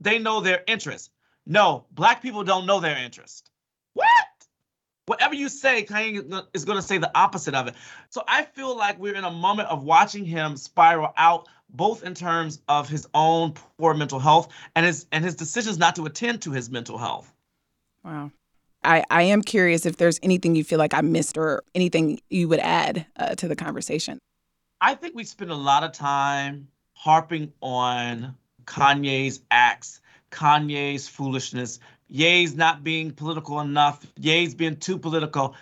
they 0.00 0.18
know 0.18 0.40
their 0.40 0.62
interest. 0.66 1.10
No, 1.46 1.84
black 1.92 2.22
people 2.22 2.44
don't 2.44 2.66
know 2.66 2.80
their 2.80 2.96
interest. 2.96 3.50
What? 3.94 4.08
Whatever 5.06 5.34
you 5.34 5.48
say, 5.48 5.84
Kanye 5.84 6.44
is 6.54 6.64
going 6.64 6.78
to 6.78 6.82
say 6.82 6.98
the 6.98 7.10
opposite 7.16 7.54
of 7.54 7.66
it. 7.66 7.74
So 8.10 8.22
I 8.28 8.44
feel 8.44 8.76
like 8.76 8.98
we're 8.98 9.16
in 9.16 9.24
a 9.24 9.30
moment 9.30 9.68
of 9.68 9.82
watching 9.82 10.24
him 10.24 10.56
spiral 10.56 11.12
out, 11.16 11.48
both 11.72 12.04
in 12.04 12.14
terms 12.14 12.60
of 12.68 12.88
his 12.88 13.08
own 13.14 13.52
poor 13.78 13.94
mental 13.94 14.18
health 14.18 14.52
and 14.76 14.86
his 14.86 15.06
and 15.12 15.24
his 15.24 15.34
decisions 15.34 15.78
not 15.78 15.96
to 15.96 16.06
attend 16.06 16.42
to 16.42 16.52
his 16.52 16.70
mental 16.70 16.98
health. 16.98 17.32
Wow. 18.04 18.30
I, 18.84 19.04
I 19.10 19.22
am 19.22 19.42
curious 19.42 19.86
if 19.86 19.96
there's 19.96 20.18
anything 20.22 20.56
you 20.56 20.64
feel 20.64 20.78
like 20.78 20.92
I 20.92 21.00
missed 21.02 21.38
or 21.38 21.62
anything 21.74 22.20
you 22.30 22.48
would 22.48 22.58
add 22.58 23.06
uh, 23.16 23.34
to 23.36 23.46
the 23.46 23.54
conversation. 23.54 24.18
I 24.80 24.94
think 24.94 25.14
we 25.14 25.22
spend 25.22 25.52
a 25.52 25.56
lot 25.56 25.84
of 25.84 25.92
time 25.92 26.66
harping 26.94 27.52
on 27.60 28.36
Kanye's 28.64 29.40
acts, 29.50 30.00
Kanye's 30.32 31.08
foolishness, 31.08 31.78
Ye's 32.08 32.54
not 32.54 32.82
being 32.82 33.12
political 33.12 33.60
enough, 33.60 34.04
Ye's 34.18 34.54
being 34.54 34.76
too 34.76 34.98
political. 34.98 35.54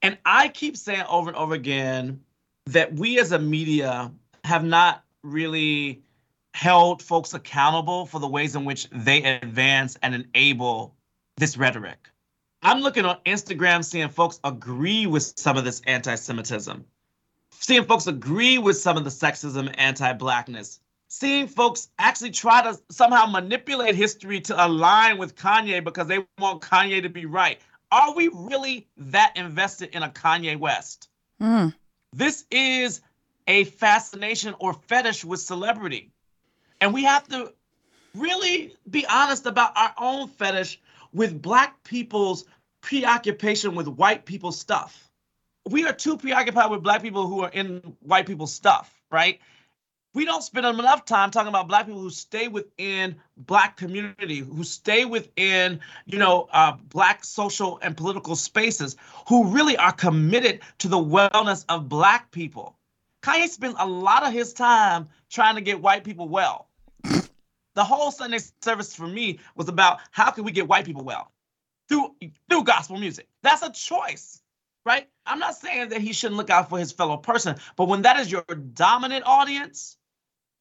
And 0.00 0.16
I 0.24 0.48
keep 0.48 0.76
saying 0.76 1.04
over 1.08 1.28
and 1.28 1.36
over 1.36 1.54
again 1.54 2.20
that 2.66 2.94
we 2.94 3.18
as 3.18 3.32
a 3.32 3.38
media 3.38 4.12
have 4.44 4.64
not 4.64 5.04
really 5.26 6.02
held 6.54 7.02
folks 7.02 7.34
accountable 7.34 8.06
for 8.06 8.18
the 8.18 8.28
ways 8.28 8.56
in 8.56 8.64
which 8.64 8.88
they 8.90 9.22
advance 9.22 9.98
and 10.02 10.14
enable 10.14 10.94
this 11.36 11.56
rhetoric. 11.56 12.08
I'm 12.62 12.80
looking 12.80 13.04
on 13.04 13.18
Instagram 13.26 13.84
seeing 13.84 14.08
folks 14.08 14.40
agree 14.42 15.06
with 15.06 15.34
some 15.36 15.56
of 15.56 15.64
this 15.64 15.82
anti 15.86 16.14
Semitism 16.14 16.84
seeing 17.60 17.84
folks 17.84 18.06
agree 18.06 18.58
with 18.58 18.76
some 18.76 18.96
of 18.96 19.04
the 19.04 19.10
sexism 19.10 19.66
and 19.66 19.78
anti-blackness 19.78 20.80
seeing 21.08 21.46
folks 21.46 21.88
actually 21.98 22.30
try 22.30 22.62
to 22.62 22.78
somehow 22.90 23.26
manipulate 23.26 23.94
history 23.94 24.40
to 24.40 24.66
align 24.66 25.18
with 25.18 25.36
Kanye 25.36 25.82
because 25.82 26.08
they 26.08 26.18
want 26.38 26.62
Kanye 26.62 27.02
to 27.02 27.08
be 27.08 27.26
right. 27.26 27.60
Are 27.92 28.14
we 28.14 28.28
really 28.32 28.88
that 28.96 29.32
invested 29.36 29.90
in 29.94 30.02
a 30.02 30.08
Kanye 30.08 30.58
West? 30.58 31.08
Mm. 31.40 31.72
This 32.12 32.44
is 32.50 33.00
a 33.46 33.64
fascination 33.64 34.54
or 34.58 34.72
fetish 34.72 35.24
with 35.24 35.40
celebrity. 35.40 36.10
And 36.80 36.92
we 36.92 37.04
have 37.04 37.26
to 37.28 37.52
really 38.14 38.74
be 38.90 39.06
honest 39.06 39.46
about 39.46 39.76
our 39.76 39.94
own 39.98 40.28
fetish 40.28 40.80
with 41.12 41.40
Black 41.40 41.82
people's 41.84 42.44
preoccupation 42.80 43.74
with 43.74 43.88
white 43.88 44.24
people's 44.24 44.58
stuff 44.58 45.06
we 45.68 45.84
are 45.84 45.92
too 45.92 46.16
preoccupied 46.16 46.70
with 46.70 46.82
black 46.82 47.02
people 47.02 47.26
who 47.26 47.40
are 47.40 47.50
in 47.50 47.96
white 48.00 48.26
people's 48.26 48.54
stuff, 48.54 48.94
right? 49.10 49.40
We 50.14 50.24
don't 50.24 50.42
spend 50.42 50.64
enough 50.64 51.04
time 51.04 51.30
talking 51.30 51.48
about 51.48 51.68
black 51.68 51.86
people 51.86 52.00
who 52.00 52.08
stay 52.08 52.48
within 52.48 53.16
black 53.36 53.76
community, 53.76 54.38
who 54.38 54.64
stay 54.64 55.04
within, 55.04 55.80
you 56.06 56.18
know, 56.18 56.48
uh, 56.52 56.72
black 56.88 57.22
social 57.24 57.78
and 57.82 57.94
political 57.96 58.34
spaces, 58.34 58.96
who 59.28 59.48
really 59.48 59.76
are 59.76 59.92
committed 59.92 60.60
to 60.78 60.88
the 60.88 60.96
wellness 60.96 61.66
of 61.68 61.88
black 61.88 62.30
people. 62.30 62.75
Kanye 63.22 63.48
spends 63.48 63.76
a 63.78 63.86
lot 63.86 64.26
of 64.26 64.32
his 64.32 64.52
time 64.52 65.08
trying 65.30 65.56
to 65.56 65.60
get 65.60 65.80
white 65.80 66.04
people 66.04 66.28
well. 66.28 66.68
the 67.02 67.84
whole 67.84 68.10
Sunday 68.10 68.38
service 68.62 68.94
for 68.94 69.06
me 69.06 69.38
was 69.54 69.68
about 69.68 70.00
how 70.10 70.30
can 70.30 70.44
we 70.44 70.52
get 70.52 70.68
white 70.68 70.84
people 70.84 71.04
well 71.04 71.32
through 71.88 72.14
through 72.48 72.64
gospel 72.64 72.98
music. 72.98 73.28
That's 73.42 73.62
a 73.62 73.70
choice 73.72 74.42
right? 74.86 75.08
I'm 75.26 75.40
not 75.40 75.56
saying 75.56 75.88
that 75.90 76.00
he 76.00 76.12
shouldn't 76.12 76.38
look 76.38 76.48
out 76.48 76.70
for 76.70 76.78
his 76.78 76.92
fellow 76.92 77.16
person, 77.16 77.56
but 77.76 77.88
when 77.88 78.02
that 78.02 78.18
is 78.20 78.30
your 78.30 78.44
dominant 78.72 79.24
audience, 79.26 79.98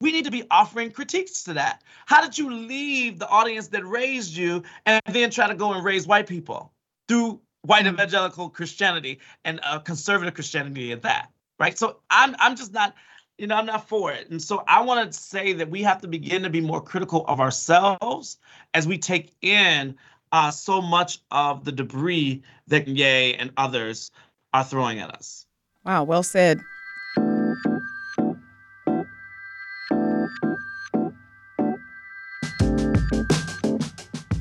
we 0.01 0.11
need 0.11 0.25
to 0.25 0.31
be 0.31 0.43
offering 0.51 0.91
critiques 0.91 1.43
to 1.43 1.53
that. 1.53 1.83
How 2.07 2.21
did 2.21 2.37
you 2.37 2.51
leave 2.51 3.19
the 3.19 3.29
audience 3.29 3.67
that 3.69 3.85
raised 3.85 4.35
you 4.35 4.63
and 4.85 5.01
then 5.07 5.29
try 5.29 5.47
to 5.47 5.55
go 5.55 5.73
and 5.73 5.85
raise 5.85 6.07
white 6.07 6.27
people 6.27 6.73
through 7.07 7.39
white 7.61 7.85
evangelical 7.85 8.49
Christianity 8.49 9.19
and 9.45 9.59
uh, 9.63 9.79
conservative 9.79 10.33
Christianity 10.33 10.91
at 10.91 11.03
that, 11.03 11.29
right? 11.59 11.77
So 11.77 11.97
I'm 12.09 12.35
I'm 12.39 12.55
just 12.55 12.73
not, 12.73 12.95
you 13.37 13.47
know, 13.47 13.55
I'm 13.55 13.65
not 13.65 13.87
for 13.87 14.11
it. 14.11 14.29
And 14.29 14.41
so 14.41 14.63
I 14.67 14.81
want 14.81 15.11
to 15.11 15.17
say 15.17 15.53
that 15.53 15.69
we 15.69 15.83
have 15.83 16.01
to 16.01 16.07
begin 16.07 16.43
to 16.43 16.49
be 16.49 16.61
more 16.61 16.81
critical 16.81 17.25
of 17.27 17.39
ourselves 17.39 18.37
as 18.73 18.87
we 18.87 18.97
take 18.97 19.33
in 19.41 19.95
uh, 20.31 20.51
so 20.51 20.81
much 20.81 21.19
of 21.31 21.63
the 21.63 21.71
debris 21.71 22.43
that 22.67 22.87
Ye 22.87 23.33
and 23.35 23.51
others 23.57 24.11
are 24.53 24.63
throwing 24.63 24.99
at 24.99 25.11
us. 25.11 25.45
Wow, 25.85 26.03
well 26.03 26.23
said. 26.23 26.61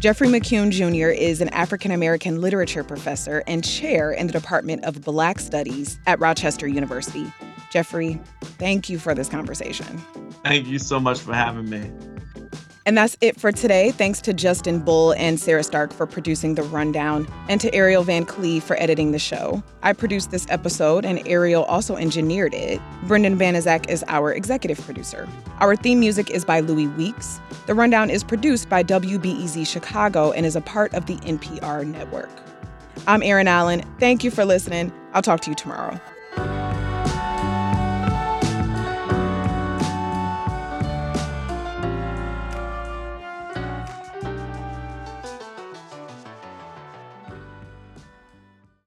Jeffrey 0.05 0.29
McCune 0.29 0.71
Jr. 0.71 1.09
is 1.09 1.41
an 1.41 1.49
African 1.49 1.91
American 1.91 2.43
literature 2.43 2.85
professor 2.85 3.43
and 3.47 3.65
chair 3.65 4.13
in 4.13 4.27
the 4.27 4.35
Department 4.35 4.85
of 4.85 5.01
Black 5.01 5.39
Studies 5.39 5.99
at 6.07 6.21
Rochester 6.21 6.69
University. 6.69 7.33
Jeffrey, 7.71 8.21
thank 8.43 8.91
you 8.91 8.99
for 8.99 9.15
this 9.15 9.31
conversation. 9.31 9.87
Thank 10.45 10.67
you 10.67 10.79
so 10.79 11.01
much 11.01 11.21
for 11.21 11.33
having 11.33 11.71
me. 11.71 11.91
And 12.87 12.99
that's 12.99 13.17
it 13.23 13.41
for 13.41 13.51
today. 13.51 13.93
Thanks 13.93 14.21
to 14.23 14.35
Justin 14.35 14.79
Bull 14.79 15.13
and 15.13 15.41
Sarah 15.41 15.65
Stark 15.65 15.91
for 15.91 16.07
producing 16.07 16.55
The 16.55 16.65
Rundown, 16.65 17.27
and 17.49 17.59
to 17.63 17.75
Ariel 17.75 18.03
Van 18.03 18.27
Cleve 18.27 18.63
for 18.63 18.79
editing 18.81 19.13
the 19.13 19.19
show. 19.19 19.63
I 19.83 19.95
produced 19.95 20.31
this 20.31 20.47
episode, 20.51 21.07
and 21.07 21.27
Ariel 21.27 21.65
also 21.65 21.97
engineered 21.97 22.53
it. 22.53 22.83
Brendan 23.05 23.39
Banaszak 23.39 23.89
is 23.89 24.05
our 24.09 24.33
executive 24.33 24.79
producer. 24.85 25.27
Our 25.61 25.77
theme 25.77 25.99
music 25.99 26.31
is 26.31 26.45
by 26.45 26.61
Louis 26.61 26.89
Weeks. 26.89 27.41
The 27.67 27.75
Rundown 27.75 28.11
is 28.11 28.23
produced 28.23 28.69
by 28.69 28.83
WBEZ 28.83 29.67
Chicago 29.67 30.33
and 30.33 30.45
is 30.45 30.57
a 30.57 30.61
part 30.61 30.93
of 30.93 31.07
the 31.07 31.17
NPR 31.17 31.87
network. 31.87 32.31
I'm 33.07 33.23
Erin 33.23 33.49
Allen. 33.49 33.83
Thank 33.99 34.25
you 34.25 34.31
for 34.31 34.45
listening. 34.45 34.93
I'll 35.15 35.23
talk 35.23 35.41
to 35.41 35.51
you 35.51 35.57
tomorrow. 35.57 35.99